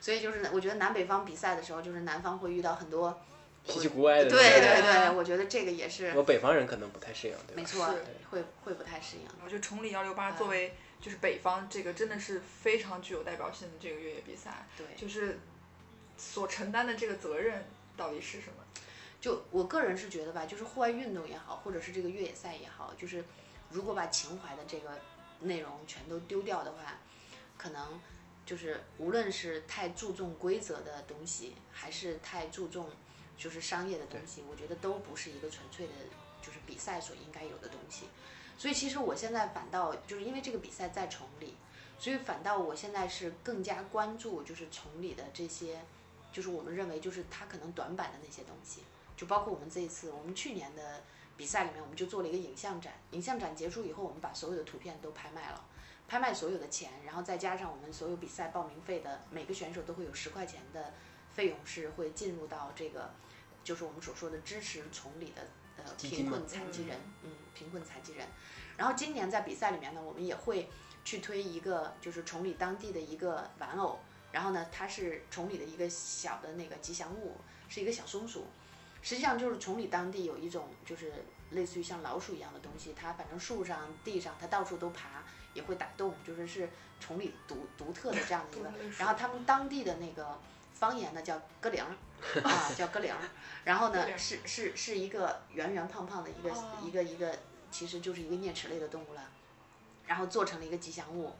[0.00, 3.22] 所以就是我觉得南北方比赛的时候，就是南方会遇到很多，
[3.66, 4.30] 稀奇古怪的。
[4.30, 7.56] 对对对对，我觉得这个也是我北方人可能不太适应，对吧？
[7.56, 7.86] 没错，
[8.30, 9.28] 会会不太适应。
[9.44, 15.38] 我觉得崇礼幺六八作为就是北方这个真的是非常具有代表性的这个越野比赛，对，就是
[16.16, 17.64] 所承担的这个责任
[17.96, 18.64] 到底是什么？
[19.20, 23.24] 就我个人是觉得吧，就是户外运动也好，或者是这个越野赛也好，就是
[23.70, 24.90] 如果把情怀的这个
[25.42, 26.98] 内容全都丢掉的话，
[27.56, 28.00] 可能
[28.44, 32.90] 就是无论是太注重规则的东西，还是太注重
[33.42, 35.92] 就是商业的东西，我觉得都不是一个纯粹的，
[36.40, 38.06] 就是比赛所应该有的东西。
[38.56, 41.56] 所以其实我现在反倒就是因为这个比赛在崇礼，
[41.98, 45.80] 所以反倒我现在是更加关注就是崇礼的这些，
[46.32, 48.82] 就是我们认为就是它可能短板的那些东西。
[49.16, 51.02] 就包括我们这一次，我们去年的
[51.36, 52.92] 比赛里面，我们就做了一个影像展。
[53.10, 55.64] 影像展结束以后，我们把所有的图片都拍卖了，
[56.06, 60.92] 拍卖所有的钱，然后再加上我们所有比赛报名费的，每个选手都会有十块钱的
[61.34, 63.10] 费用是会进入到这个，
[63.64, 65.46] 就是我们所说的支持崇礼的
[65.76, 68.26] 呃贫困残疾人，嗯，贫困残疾人。
[68.76, 70.68] 然后今年在比赛里面呢，我们也会
[71.04, 74.00] 去推一个就是崇礼当地的一个玩偶，
[74.32, 77.36] 然后呢，它是崇礼的一个小的那个吉祥物，
[77.68, 78.46] 是一个小松鼠。
[79.02, 81.12] 实际上就是崇礼当地有一种就是
[81.50, 88.70] 类似于像老鼠一样的东西，它反正树上、地上它到处都爬，也会打洞，就是是崇礼独独特的这样的一个。
[88.96, 90.38] 然后他们当地的那个
[90.82, 91.94] 方言呢叫咯铃儿，
[92.42, 93.20] 啊叫咯铃儿，
[93.62, 97.38] 然后呢是是是一个圆圆胖胖的一个、哦一个一个，
[97.70, 99.22] 其实就是一个啮齿类的动物了，
[100.08, 101.34] 然后做成了一个吉祥物。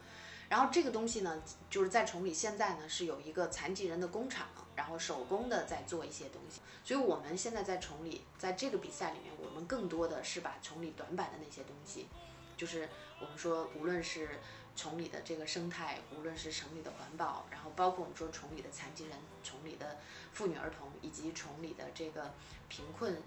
[0.47, 6.61] 然后这个东西呢，就是在崇礼现在呢是有一个残疾人的工厂，然后手工的在做一些东西。
[6.85, 12.07] 所以我们现在在崇礼，在这个比赛里面，我们更多的是把崇礼短板的那些东西，
[12.55, 12.87] 就是
[13.19, 14.39] 我们说无论是
[14.75, 19.97] 崇礼的这个生态，无论是城里的环保，然后包括我们说崇礼的残疾人、崇礼的
[20.33, 22.33] 妇女儿童，以及崇礼的这个
[22.69, 23.21] 贫困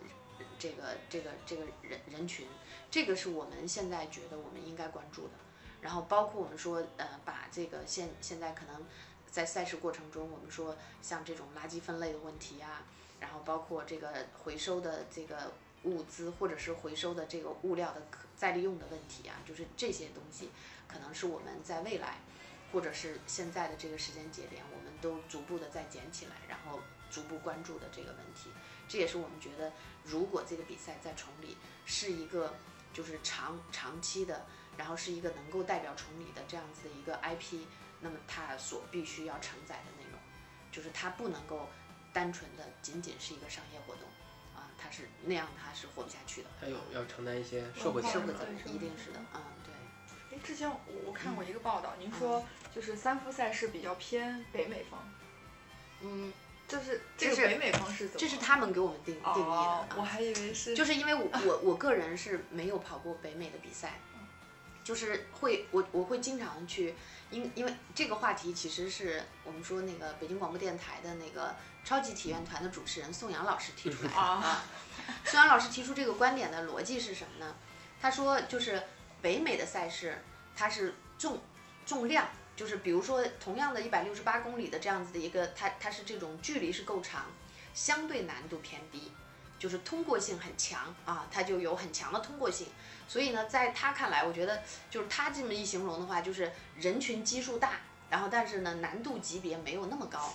[0.59, 2.47] 这个这个这个人人群，
[2.91, 5.35] 这个是我们现在觉得我们应该关注的。
[5.81, 8.85] 然后包括我们说，呃，把这个现现在可能
[9.31, 12.83] 在赛事过程中，我们说像这种垃圾分类的问题啊，
[13.21, 15.53] 然后包括这个回收的这个
[15.85, 20.51] 物资，或者是回收的这个物料的可再利用的问题啊，就是这些东西，
[20.89, 22.19] 可能是我们在未来，
[22.73, 26.81] 或者是现在的这个时间节点，我们都逐步的在捡起来，然后
[27.11, 28.51] 逐步关注的这个问题。
[28.89, 29.73] 这也是我们觉得，
[30.05, 32.55] 如果这个比赛在崇礼是一个
[32.93, 34.47] 就是长长期的。
[34.77, 37.65] 然后是一个能够代表崇礼的这样子的一个 IP，
[38.03, 40.21] 那么它所必须要承载的内容，
[40.71, 41.67] 就是它不能够
[42.13, 44.03] 单纯的仅仅是一个商业活动，
[44.55, 46.51] 啊，它是那样它是活不下去的。
[46.61, 49.41] 还有要承担一些社会社责任会责任一定是的，嗯，
[50.47, 52.45] 之前我我看过一个报道，您说
[52.75, 55.01] 就是三夫赛事比较偏北美方，
[56.03, 56.33] 嗯，
[56.69, 58.21] 就是这这是个北美方是怎么？
[58.21, 63.99] 这是他们给我们定定义的哦，我啊，还以为是就是因为我 我我个人是没有跑过北美的比赛，
[64.85, 66.95] 就是会我我会经常去，
[67.31, 74.63] 因因为这个话题其实是我们说那个北京广播电台的那个超级体验团的主持人宋阳老师提出来的啊。
[75.25, 77.55] 宋阳老师提出这个观点的逻辑是什么呢？
[78.01, 78.83] 他说就是
[79.21, 80.23] 北美的赛事
[80.57, 81.39] 它是重
[81.85, 82.27] 重量，
[82.57, 87.27] 就是比如说同样的一百六十八公里的这样子的一个，它它是这种距离是够长，
[87.75, 89.13] 相对难度偏低。
[89.59, 92.67] 就是通过性很强啊，它就有很强的通过性。
[93.09, 97.81] 所以呢，在他看来，我觉得就是他这么一形容的话，就是人群基数大，
[98.11, 100.35] 然后但是呢难度级别没有那么高。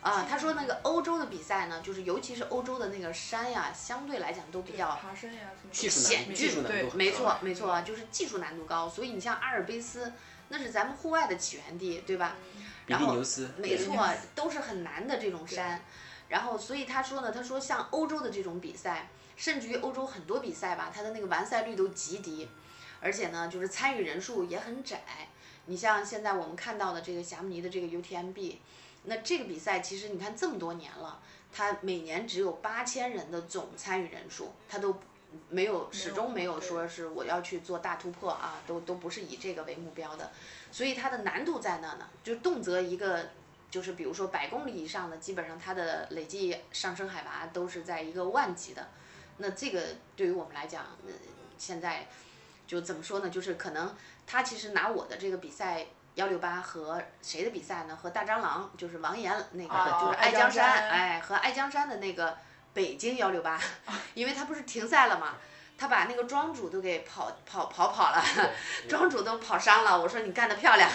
[0.00, 10.10] 啊，他说那个欧洲的比赛呢，就是尤其是欧洲的那个山呀，相对来讲都比较爬山呀什么的技术险峻技术难度高没错，没错，就是技术难度高，所以你像阿尔卑斯，
[10.48, 12.36] 那是咱们户外的起源地，对吧？
[12.86, 15.82] 比然后利牛斯，没错，都是很难的这种山。
[16.28, 22.48] 然后，所以他说呢，他说像欧洲的这种比赛，甚至于欧洲很多比赛吧，它的那个完赛率都极低，
[23.00, 25.02] 而且呢，就是参与人数也很窄。
[25.70, 28.56] 你像现在我们看到的这个霞慕尼的这个 UTMB，
[29.04, 31.20] 那这个比赛其实你看这么多年了，
[31.52, 34.98] 它每年只有八千人的总参与人数，它都
[35.48, 40.32] 没有始终没有说是我要去做大突破啊，都都不是以这个为目标的，
[40.72, 43.28] 所以它的难度在那呢，就动辄一个
[43.70, 48.88] 就是比如说百公里以上的，基本上它的累计上升海拔都是在一个万级的，
[49.36, 49.84] 那这个
[50.16, 51.12] 对于我们来讲，呃，
[51.56, 52.08] 现在
[52.66, 53.30] 就怎么说呢？
[53.30, 53.94] 就是可能
[54.30, 57.96] 他其实拿我的这个比赛幺六八和谁的比赛呢？
[58.00, 62.36] 和大蟑螂就是王岩那个、哦就是爱江山，山哎，和爱江山的那个
[62.72, 63.58] 北京幺六八，
[64.14, 65.34] 因为他不是停赛了嘛。
[65.78, 68.22] 他把那个庄主都给跑跑跑跑了，
[68.86, 69.98] 庄主都跑伤了。
[69.98, 70.86] 我说你干得漂亮，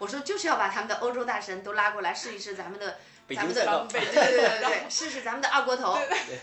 [0.00, 2.98] 我说就是要把他们的欧洲大神都拉过来试一试咱们的
[3.36, 5.96] 咱们的对对对 对，试试咱们的二锅头，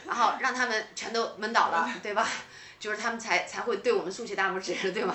[0.08, 2.26] 然后让他们全都闷倒了，对吧？
[2.80, 5.14] 就是他们才才会对我们竖起大拇指，对吗？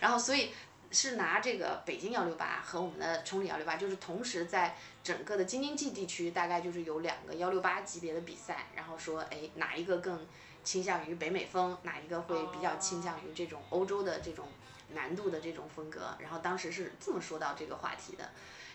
[0.00, 0.52] 然后所以
[0.90, 10.26] 是拿这个北京幺六八和我们的崇礼幺六八，就是同时在整个的京津冀地区，大概就是有两个幺六八级别的比赛，然后说哎哪一个更
[10.64, 14.48] 倾向于北美风，哪一个会比较倾向于这种欧洲的这种
[14.94, 18.30] 难度的这种风格，然后当时是这么说到这个话题的。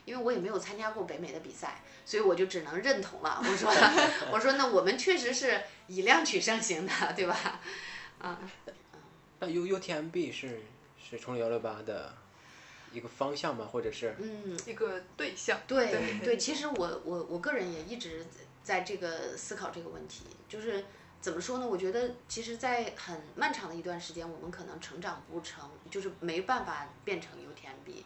[0.05, 3.41] 因为我也没有参加过北美的比赛，所以我就只能认同了。
[3.41, 3.71] 我说，
[4.33, 7.61] 我说那我们确实是以量取胜型的，对吧？
[8.19, 8.37] 啊，
[9.39, 10.61] 那 U U T M B 是
[11.17, 12.13] 是崇礼幺六八的
[12.91, 13.67] 一个方向吗？
[13.71, 15.59] 或者是嗯，一个对象。
[15.67, 18.25] 对对对，其实我我我个人也一直
[18.63, 20.85] 在这个思考这个问题，就是
[21.21, 21.67] 怎么说呢？
[21.67, 28.03] 我觉得其实，在很漫长的一段时间，我们可能成长不成，就是没办法变成 UTMB，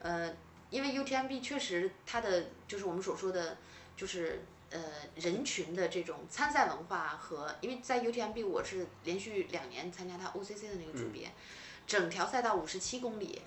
[0.00, 0.34] 呃，
[0.70, 3.56] 因为 UTMB 确实它的就是我们所说的，
[3.96, 4.80] 就是呃
[5.16, 11.30] 人群的这种参赛文化和，因为在 UTMB 我是连续两年参加它 OCC 的那个组别，
[11.86, 13.42] 整条赛道五十七公里。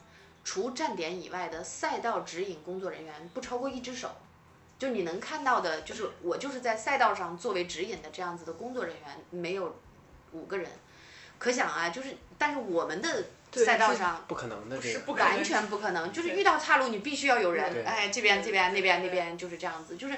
[0.47, 4.15] 除站点以外的赛道指引工作人员不超过一只手，
[4.77, 9.75] 就你能看到的，就是我就是在赛道上作为指引的这样子的工作人员没有
[10.33, 10.69] 五个人，
[11.39, 14.99] 可想啊，就是但是我们的赛道上不可能的这个？
[14.99, 20.15] 不可能完全不可能，就是遇到岔路你必须要有人，对哎，这边这边那边那边就是这样子，就是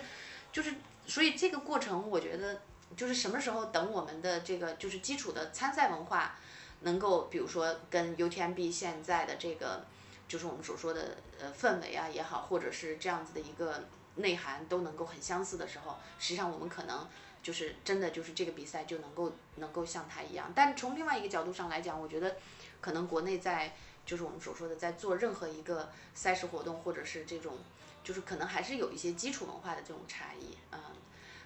[0.51, 0.73] 就是，
[1.05, 2.59] 所以这个过程我觉得
[2.97, 6.35] 就是什么时候等我们的这个就是基础的参赛文化
[6.81, 9.85] 能够，比如说跟 UTMB 现在的这个
[10.27, 13.83] 就是我们所说的呃氛围啊也好，或者是这样子的一个
[14.15, 17.07] 内涵都能够很相似的时候，实际上我们可能
[17.41, 20.51] 就是真的就是这个比赛就能够能够像它一样。
[20.55, 22.35] 但从另外一个角度上来讲，我觉得
[22.81, 23.75] 可能国内在
[24.05, 27.57] 就是我们所说的在做任何一个赛事活动，或者是这种
[28.03, 30.79] 就是可能还是有一些基础文化的这种差异，嗯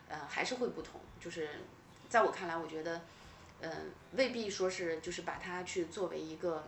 [0.10, 1.00] 呃还是会不同。
[1.20, 1.50] 就是
[2.10, 3.02] 在我看来，我觉得
[3.62, 3.72] 嗯、
[4.14, 6.68] 未必说是就是把它去作为一个。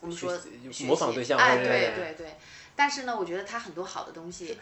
[0.00, 2.36] 我们说学学习模仿对象哎，对对对对，
[2.76, 4.56] 但是呢，我觉得它很多好的东西，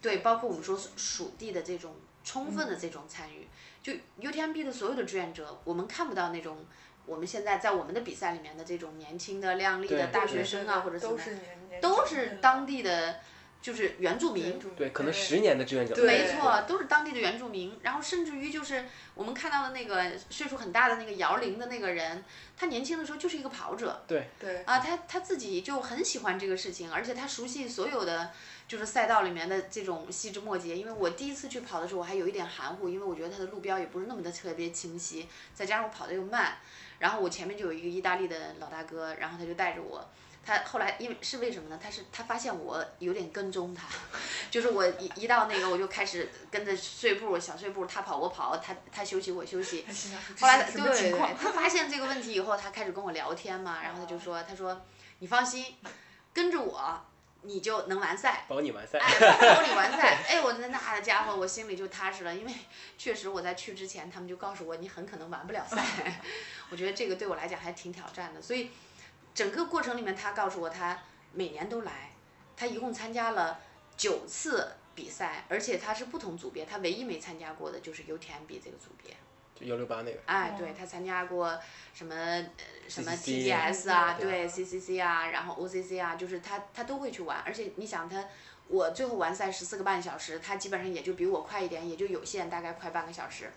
[0.00, 3.46] 对，包括我们说属地的这种充分的这种参与，
[3.82, 6.64] 就 UTMB 的所有的志愿者，我们看不到那种
[7.04, 11.18] 我们现在在我们的比赛里面的这种年轻的、靓丽的大学生啊，或者怎么
[11.82, 13.18] 都是当地的，
[13.60, 17.76] 就是原住民对，可能十年的志愿者，没错，都是当地的原住民。
[17.82, 18.84] 然后甚至于就是
[19.14, 22.24] 我们看到的那个岁数很大的那个摇铃的那个人，
[22.56, 28.30] 他年轻的时候就是一个跑者，对对啊，他他自己就很喜欢这个事情，而且他熟悉所有的
[28.68, 30.76] 就是赛道里面的这种细枝末节。
[30.76, 36.58] 因为我第一次去跑的时候，我还有一点含糊，因为我觉得它的路标也不是那么的特别清晰，再加上我跑的又慢，
[37.00, 40.08] 然后我前面就有一个意大利的老大哥，然后他就带着我。
[40.48, 41.78] 他后来因为是为什么呢？
[41.82, 43.86] 他是他发现我有点跟踪他，
[44.50, 49.84] 就是我一一到那个我就开始跟着碎步小碎步，他跑我跑，他他休息我休息，
[50.40, 54.80] 后来对对，他发现这个问题以后，他开始跟我聊天嘛，然后他就说，他说
[55.18, 55.76] 你放心，
[56.32, 56.98] 跟着我，
[57.42, 58.46] 你就能完赛。
[58.48, 58.98] 保你完赛。
[58.98, 60.24] 哎，保你完赛！
[60.28, 62.52] 哎，我那那家伙，我心里就踏实了，因为
[62.96, 66.22] 确实我在去之前，他们就告诉我你很可能完不了赛。
[66.70, 68.70] 我觉得这个对我来讲还挺挑战的，所以
[69.38, 70.98] 整个过程里面，他告诉我他
[71.32, 72.10] 每年都来，
[72.56, 73.60] 他一共参加了
[73.96, 79.14] 九次比赛，而且他是不同组别，他唯一没参加过的就是 UTMB 这个组别。
[79.54, 80.18] 就幺六八那个。
[80.26, 81.56] 哎，哦对他参加过
[81.94, 82.48] 什么呃
[82.88, 88.24] 什么 TGS 啊，对对 CCC 啊，然后 OCC 啊，就是他他都会去玩，而且你想他。
[88.66, 93.50] 我最后完赛十四个半小时，他基本上也就比我快一点，也就有限，大概快半个小时。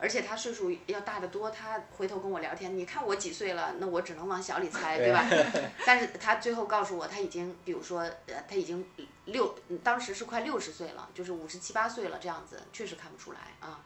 [0.00, 5.24] 而且他岁数要大得多，他回头跟我聊天，你看我几岁了，那我只能往小里猜，对吧？
[5.84, 8.84] 但是他最后告诉我，他已经，比如说，呃，他已经
[9.26, 13.84] 六，当时是快六十岁了，就是五十七八岁了，这样子，确实看不出来啊。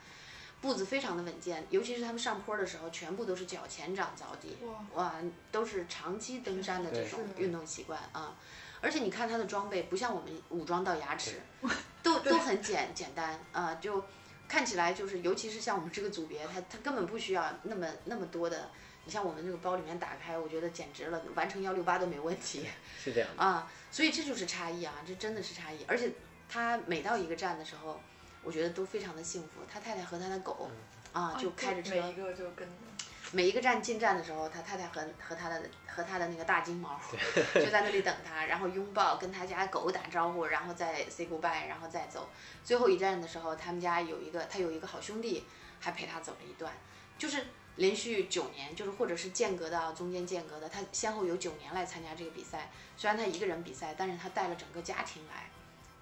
[0.60, 4.56] 步子非常的稳健，尤其是他们上坡的时候，全部都是脚前掌着地，
[4.94, 5.12] 哇，
[5.52, 8.34] 都是长期登山的这种运动习惯啊。
[8.80, 11.40] 而且你看他的装备，不像我们武装到牙齿，
[12.02, 14.02] 都都很简简单啊，就
[14.54, 18.70] 看起来就是，尤其是像我们这个组别，他他根本不需要那么那么多的。
[19.04, 22.64] 你像我们这个包里面打开，我觉得简直了，完成幺六八都没问题
[22.96, 23.28] 是这样。
[23.36, 23.68] 啊。
[23.90, 25.84] 所以这就是差异啊，这真的是差异。
[25.88, 26.12] 而且
[26.48, 28.00] 他每到一个站的时候，
[28.44, 29.48] 我觉得都非常的幸福。
[29.68, 30.70] 他太太和他的狗
[31.12, 32.74] 啊，就开着车，每一个就跟着。
[33.34, 37.00] 每一个站进站的时候，他太太和和他的和他的那个大金毛
[37.54, 42.28] 就在那里等他，然后拥抱，跟他家狗打招呼，然后再 say goodbye，然后再走。
[42.62, 45.44] 最后一站的时候，他们家有一个他有一个好兄弟，
[45.80, 46.72] 还陪他走了一段，
[47.18, 47.44] 就是
[47.76, 52.70] 连续九年，就是或者是间隔的啊，中间间隔的，他先后有九年来参加这个比赛。
[52.96, 55.50] 虽然他一个人比赛，但是他带了整个家庭来，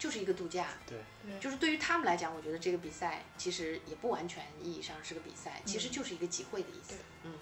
[0.03, 0.67] 就是一个度假。
[0.85, 0.99] 对，
[1.39, 6.97] 就是对于他们来讲，我觉得这个比赛其实也不完全意义上是个比赛，其实就是一个集会的意思。
[7.23, 7.35] 嗯，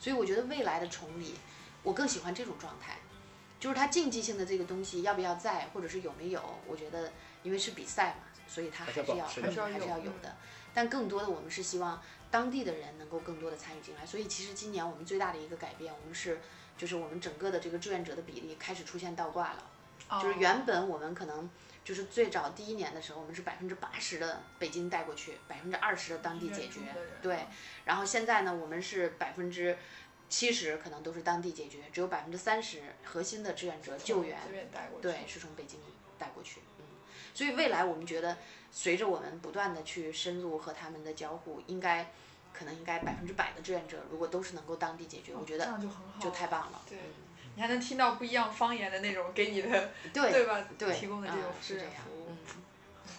[0.00, 1.34] 所以我觉得未来的崇礼，
[1.82, 2.96] 我更喜欢这种状态，
[3.60, 7.12] 就是它竞技性的这个东西要不要在，或者是有没有，我觉得
[7.42, 10.34] 因为是比赛嘛，所以它还是要还是要有有的。
[10.72, 16.40] 但更多的我们是希望当地的人能够更多的参与进来，所以其实今年我们最大的一个改变，我们是
[16.78, 19.70] 就是我们整个的这个志愿者的比例开始出现倒挂了。
[20.22, 21.50] 就是哦原本我们可能
[21.86, 26.80] 就是最早第一年的时候，我们是百分之八十的北京带过去，百分之二十的当地解决
[27.22, 27.46] 对。
[27.84, 29.78] 然后现在呢，我们是百分之
[30.28, 34.36] 七十可能都是当地解决，只有百分之三十核心的志愿者救援。
[35.00, 35.78] 对，是从北京
[36.18, 36.84] 带过去，嗯。
[37.32, 38.36] 所以未来我们觉得，
[38.72, 42.10] 随着我们不断的去深入和他们的交互，应该
[42.52, 45.88] 可能应该百分之百的志愿者，如果都是能够当地解决，我觉得就，
[46.28, 47.25] 就太棒了，对嗯。
[47.56, 50.62] 你还能听到不一样方言的那种给你的，对 对吧？
[50.78, 52.62] 对，提供的这种这样志愿服，务嗯。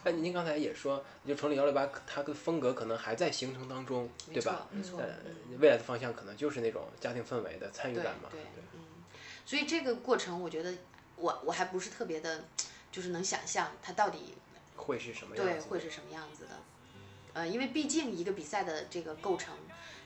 [0.03, 4.67] 那您刚才也说，就崇礼幺六八，它的风格可能还在形成当中，对吧？
[4.71, 5.01] 没错，
[5.59, 8.29] 未来的方向可能就是那种家庭氛围的参与感嘛。
[8.31, 8.79] 对，对嗯，
[9.43, 10.71] 所以这个过程，我觉得
[11.15, 12.45] 我我还不是特别的，
[12.91, 14.35] 就是能想象它到底
[14.75, 15.59] 会是什么样对？
[15.61, 16.51] 会是什么样子的。
[17.33, 19.55] 呃，因为毕竟一个比赛的这个构成，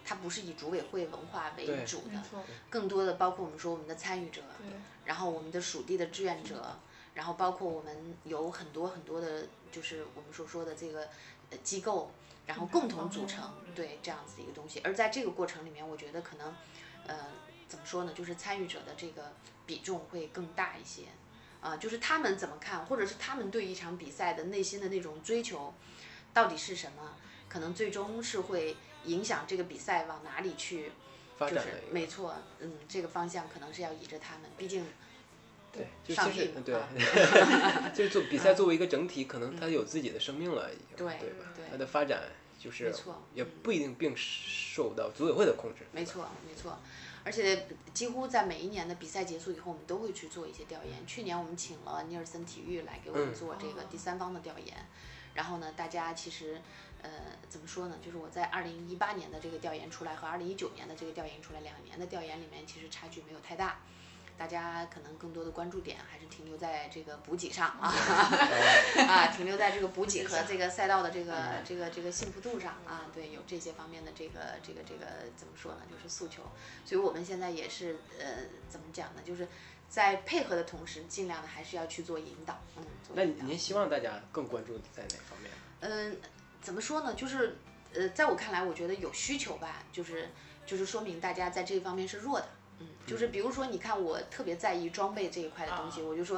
[0.06, 2.24] 它不是以组委会文化为主的，
[2.70, 4.42] 更多的包括我们说我们的参与者，
[5.06, 6.78] 然后我们的属地的志愿者，
[7.14, 11.08] 然后包括我们有很多很多的，就是我们所说的这个
[11.50, 12.12] 呃机构，
[12.46, 14.80] 然后共同组成，对这样子的一个东西。
[14.84, 16.56] 而在这个过程里面，我觉得可能，
[17.08, 17.16] 呃，
[17.68, 19.34] 怎么说呢，就是参与者的这个
[19.66, 21.04] 比重会更大一些，
[21.62, 25.74] 啊、就是他们怎么看，或者是他们对一场比赛的内心的那种追求，
[26.34, 27.16] 到底是什么，
[27.48, 28.76] 可能最终是会
[29.06, 30.92] 影响这个比赛往哪里去。
[31.40, 34.86] 就是没错，嗯，这个方向可能是要倚着他们，毕竟
[35.72, 36.76] 对，就上其实对
[37.96, 41.16] 就是做比赛作为一个整体，可能它有自己的生命了，已经对吧？
[41.56, 42.26] 对它的发展
[42.60, 45.88] 就是没错也不一定并受到组委会的控制。
[45.92, 46.78] 没错，没错，
[47.24, 51.08] 而且几乎在每一年的比赛结束以后，我们都会去做一些调研。
[51.08, 54.78] 去年我们请了尼尔森体育来给我们嗯做这个第三方的调研，
[55.34, 56.62] 然后呢，大家其实
[57.04, 57.10] 呃
[57.50, 57.96] 怎么说呢？
[58.04, 63.80] 就是我在二零一八年的这个调研出来和二零一九年的这个调研出来，两年的调研里面其实差距没有太大。
[64.38, 67.94] 大家可能更多的关注点还是停留在这个补给上啊，
[69.08, 75.06] 啊，停留在这个补给和这个赛道的这个这个这个幸福度上啊，对，有这些方面的这个这个这个
[75.38, 76.42] 怎么说呢，就是诉求。
[76.84, 79.48] 所以我们现在也是呃，怎么讲呢，就是
[79.88, 82.84] 在配合的同时，尽量的还是要去做引导，嗯。
[83.14, 85.52] 那您希望大家更关注在哪方面？
[85.82, 86.18] 嗯，
[86.62, 87.14] 怎么说呢？
[87.14, 87.58] 就是
[87.94, 90.30] 呃，在我看来，我觉得有需求吧，就是
[90.66, 92.48] 就是说明大家在这一方面是弱的。
[92.80, 96.38] 嗯，就是比如说，你看我特别在意装备这一块的东西，我就说。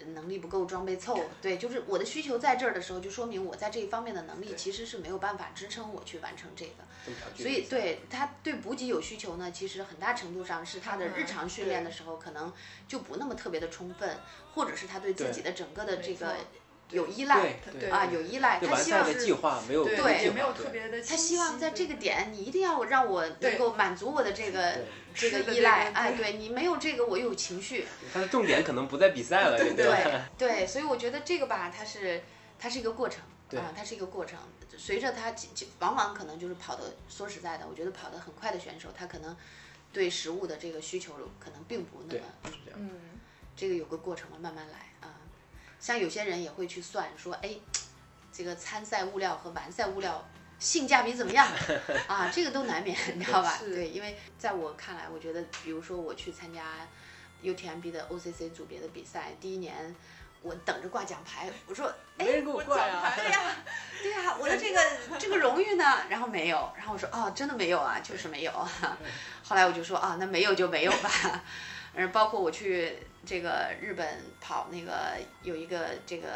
[0.00, 7.12] 呃能力不够，装备凑，对，就是我的需求在这儿的时候，就说明我在这一方面的能力其实是没有办法支撑我去完成这个。
[7.34, 12.52] 所以对他对补给有需求呢，其实很大程度上是他的日常训练的时候可能
[12.86, 14.16] 就不那么特别的充分，
[14.54, 16.36] 或者是他对自己的整个的这个
[16.90, 17.58] 有依赖
[17.90, 21.02] 啊，有依赖，他希望完赛的计划没有对，没有特别的。
[21.02, 24.78] 他希望在这个点，你一定要让我能够满足我的这个
[25.14, 30.28] 这个依赖哎，对对你没有这个，我有情绪，他的重点可能不在比赛了，对吧？
[30.38, 32.22] 对对，所以我觉得这个吧，它是
[32.58, 33.20] 它是一个过程，
[33.60, 34.38] 啊，它是一个过程。
[34.76, 35.34] 随着他
[35.80, 39.36] 往往可能就是跑的，说实在的，我觉得跑得很快的选手，他可能
[39.92, 42.78] 对食物的这个需求可能并不那么，是这样。
[42.80, 42.90] 嗯，
[43.56, 44.87] 这个有个过程嘛，慢慢来啊。
[45.80, 47.50] 像有些人也会去算说，哎，
[48.32, 50.26] 这个参赛物料和完赛物料
[50.58, 51.46] 性价比怎么样
[52.08, 52.30] 啊？
[52.32, 53.58] 这个都难免，你知道吧？
[53.60, 56.62] 对，因为在我看来，我觉得，比如说我去参加
[57.42, 59.94] UTMB 的 OCC 组别的比赛，第一年
[60.42, 63.12] 我等着挂奖牌，我说，哎，没人给我挂呀！
[63.16, 63.56] 对呀，
[64.02, 64.80] 对呀，我的这个
[65.18, 68.68] 这个荣誉呢，然后没有，然后我说哦，真的没有啊，就是没有啊。
[69.44, 71.10] 后来我就说啊，那没有就没有吧。
[71.94, 72.96] 嗯，包括我去
[73.28, 76.28] 这个日本跑那个有一个这个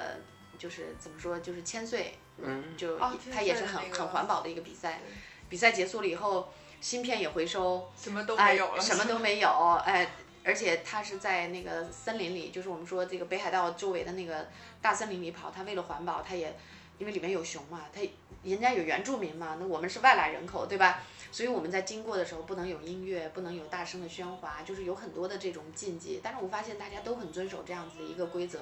[0.58, 5.00] 就是怎么说，就是千岁，嗯就哦千它也是很很环保的一个比赛。
[5.48, 9.48] 比赛结束了以后，芯片也回收，什么都哎没有了，什么都没有，
[9.86, 10.06] 哎，
[10.44, 14.46] 而且它是在那个森林里，就是我们说这个北海道周围的那个
[14.82, 16.54] 大森林里跑，它为了环保，它也
[16.98, 18.02] 因为里面有熊嘛，它
[18.42, 21.00] 人家有原住民嘛，那我们是外来人口，对吧？
[21.32, 26.20] 所以我们在经过的时候不能有音乐，不能有大声的喧哗，就是有很多的这种禁忌。
[26.22, 28.58] 但是我发现大家都很遵守这样子的一个规则，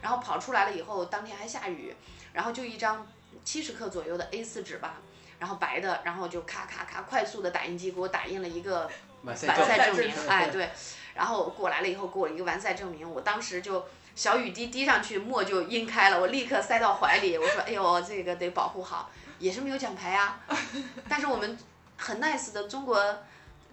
[0.00, 1.94] 然后跑出来了以后，当天还下雨，
[2.32, 3.06] 然后就一张
[3.44, 5.02] 七十克左右的 A4 纸吧，
[5.38, 8.90] 然后白的，然后就咔咔咔快速的打印机给我打印了一个
[9.24, 10.70] 完赛证明 哎对，
[11.14, 20.40] 然后过来了以后给我一个完赛证明，我当时就小雨滴滴上去，墨就晕开了，我立刻塞到怀里，我说哎呦这个得保护好，也是没有奖牌啊，
[21.06, 21.58] 但是我们
[21.96, 23.24] 很 nice 的中国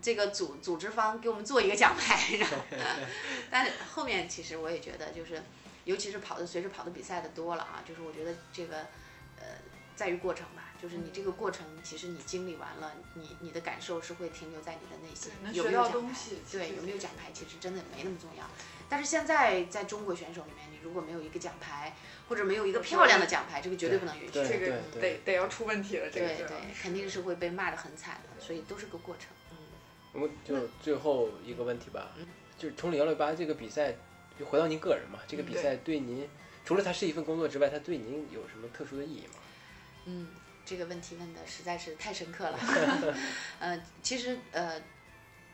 [0.01, 2.57] 这个组组织方给我们做一个奖牌，然后，
[3.51, 5.41] 但是后面其实我也觉得就是，
[5.85, 8.77] 尤其是跑的随着跑的比赛的多了啊，就是我觉得这个
[9.37, 9.45] 呃
[9.95, 10.69] 在于过程吧。
[10.81, 15.31] 就是你这个过程，其实你经历完了，你你的感受是会停留在你的内心。
[15.43, 16.41] 能学到有没有奖牌东西？
[16.51, 18.49] 对，有没有奖牌其实真的没那么重要。
[18.91, 21.95] 但是现在在中国选手里面，你如果没有一个奖牌，
[22.27, 24.31] 或者没有一个漂亮的奖牌，这个绝对不能允许。
[24.33, 29.27] 这个得得要出问题了，这个对对，肯定是会被骂得很惨的，所以都是个过程。
[29.51, 29.55] 嗯，
[30.11, 32.11] 我们就最后一个问题吧，
[32.57, 33.95] 就是崇礼幺六八这个比赛，
[34.37, 36.27] 就回到您个人嘛，这个比赛对您，
[36.65, 39.33] 除了它是一份工作之外，它对您有什么特殊的意义吗？
[40.03, 40.27] 嗯，
[40.65, 42.59] 这个问题问的实在是太深刻了。
[43.59, 44.81] 呃，其实呃，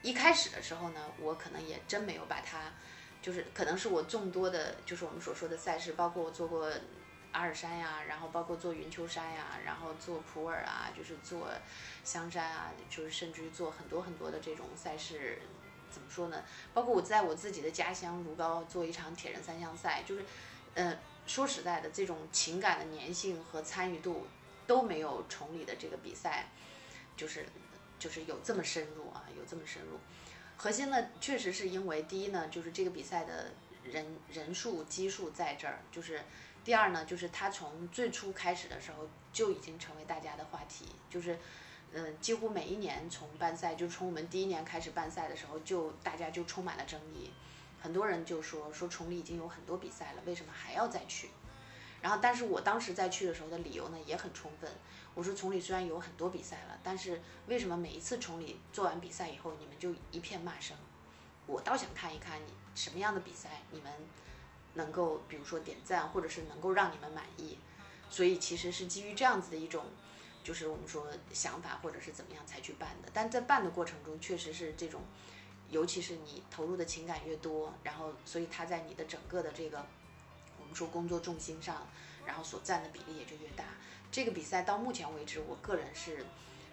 [0.02, 2.74] 一开始的时候呢，我可能也真没有把它，
[3.28, 6.72] 就是可能是我众多的，就是我们所说的赛事，包括我做过
[7.34, 11.50] 阿尔山呀，然后包括做云丘山呀，然后做普洱啊，就是做
[12.06, 15.42] 香山啊，就是甚至于做很多很多的这种赛事。
[15.92, 16.42] 怎么说呢？
[16.74, 20.24] 包括我在我自己的家乡如皋做一场铁人三项赛，就是，
[20.76, 24.26] 呃，说实在的，这种情感的粘性和参与度
[24.66, 26.48] 都没有崇礼的这个比赛，
[27.18, 27.46] 就是
[28.00, 30.00] 就是有这么深入啊，有这么深入。
[30.58, 33.52] 核心呢，确实是因为第一呢，就是这个比赛的
[33.84, 36.22] 人人数基数在这儿，就是
[36.66, 41.38] 第二呢，就是它从最初开始的时候就已经成为大家的话题，就是。
[41.94, 47.32] 嗯，几乎每一年从办赛，就从我们第一年开始办赛的时候，就大家就充满了争议，
[47.82, 51.30] 很多人就说说崇礼已经有很多比赛了，为什么还要再去？
[52.02, 54.70] 然后，但是我当时再去的时候的理由呢也很充分，
[55.18, 60.78] 我说崇礼虽然有很多比赛了，但是为什么每一次崇礼做完比赛以后，你们就一片骂声？
[61.48, 63.92] 我倒想看一看你什么样的比赛，你们
[64.76, 67.58] 能够比如说点赞，或者是能够让你们满意。
[68.12, 69.84] 所以其实是基于这样子的一种。
[70.44, 75.02] 就是我们说想法或者是怎么样才去办的，但在办的过程中，确实是这种，
[75.70, 79.86] 尤其是你投入的情感越多，然后所以他在你的整个的这个
[80.58, 81.86] 我们说工作重心上，
[82.26, 83.66] 然后所占的比例也就越大。
[84.18, 86.26] 这个比赛到目前为止，我个人是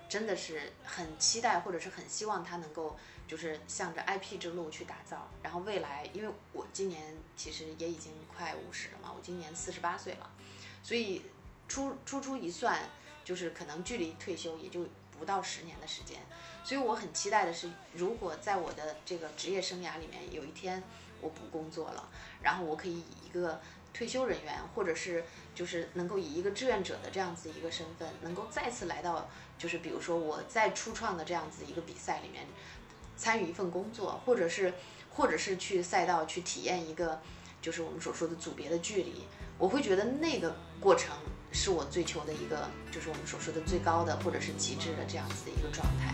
[0.09, 2.97] 真的是很期待，或者是很希望它能够
[3.28, 5.28] 就是向着 IP 之路去打造。
[5.42, 10.30] 然后未来，因为我今年其实也已经快五十了嘛，我今年四十八岁了，
[10.82, 11.20] 所以
[11.68, 12.80] 初初初一算。
[13.25, 14.87] 就是可能距离退休也就
[15.18, 16.18] 不到十年的时间，
[16.62, 20.83] 所以我很期待的是，如果在我的这个职业生涯里面有一天
[21.22, 22.07] 我不工作了，
[22.42, 23.62] 然后我可以以一个
[23.95, 25.25] 退休人员，或者是
[25.55, 32.47] 就是能够以一个志愿者的这样子一个身份，能够再次来到，就是比如说我在初创的这样子一个比赛里面
[33.17, 34.75] 参与一份工作，或者是
[35.11, 37.21] 或者是去赛道去体验一个
[37.63, 39.25] 就是我们所说的组别的距离，
[39.59, 41.17] 我会觉得那个过程。
[41.57, 46.13] 是我追求的一个，就是我们所说的最高的或者是极致的这样子的一个状态。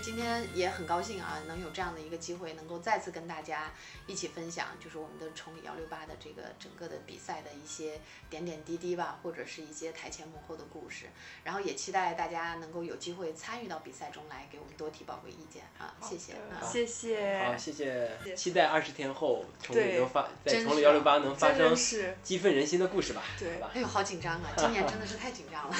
[0.00, 3.72] 今天也很高兴啊，能有这样的一个机会，能够再次跟大家
[4.06, 11.06] 一起分享，就是我们的崇礼幺六八的这个整个的比赛的一些点点滴滴吧，或者是一些台前幕后的故事。
[11.44, 15.94] 然后也期待大家能够有机会参与到比赛中来，给我们多提宝贵意见啊！
[16.00, 16.32] 谢谢。
[16.32, 17.42] 啊谢谢。
[17.44, 23.22] 好，谢谢谢，期待二十天后崇礼对能发在崇礼幺六八能发生是激愤人心的故事吧？
[23.38, 23.70] 对吧。
[23.74, 24.50] 哎呦，好紧张啊！
[24.56, 25.76] 今年真的是太紧张了。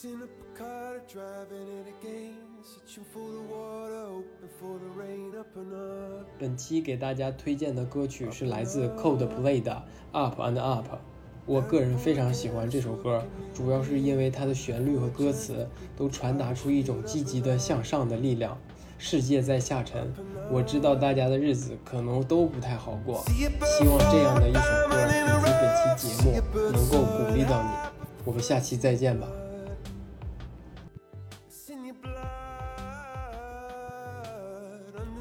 [0.00, 2.34] Fixing up a car, driving it again.
[2.62, 6.26] Searching for the water, hoping for the rain up and up.
[6.38, 9.72] 本期给大家推荐的歌曲是来自 Coldplay 的
[10.12, 10.86] 《Up and Up》。
[11.44, 13.22] 我个人非常喜欢这首歌，
[13.52, 18.56] 主要是因为它的旋律和歌词都传达出一种积极的向上的力量。
[18.96, 20.10] 世界在下沉，
[20.50, 27.68] 我知道大家的日子可能都不太好过，希望这样的一首歌以及本期节目能够鼓励到你。
[28.24, 29.26] 我们下期再见吧。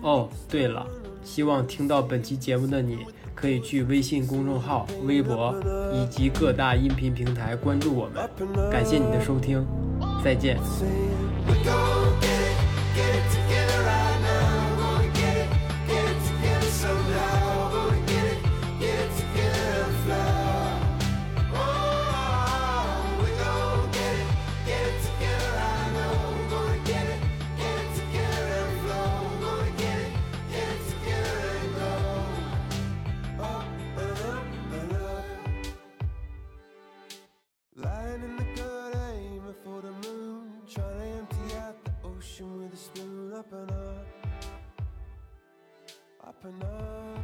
[0.01, 0.85] 哦，对了，
[1.23, 2.99] 希望听到本期节目的你，
[3.35, 5.55] 可以去微信公众号、微博
[5.93, 8.29] 以及各大音频平台关注我们。
[8.71, 9.65] 感谢你的收听，
[10.23, 10.57] 再见。
[43.39, 44.05] up and up,
[46.27, 47.18] up and up.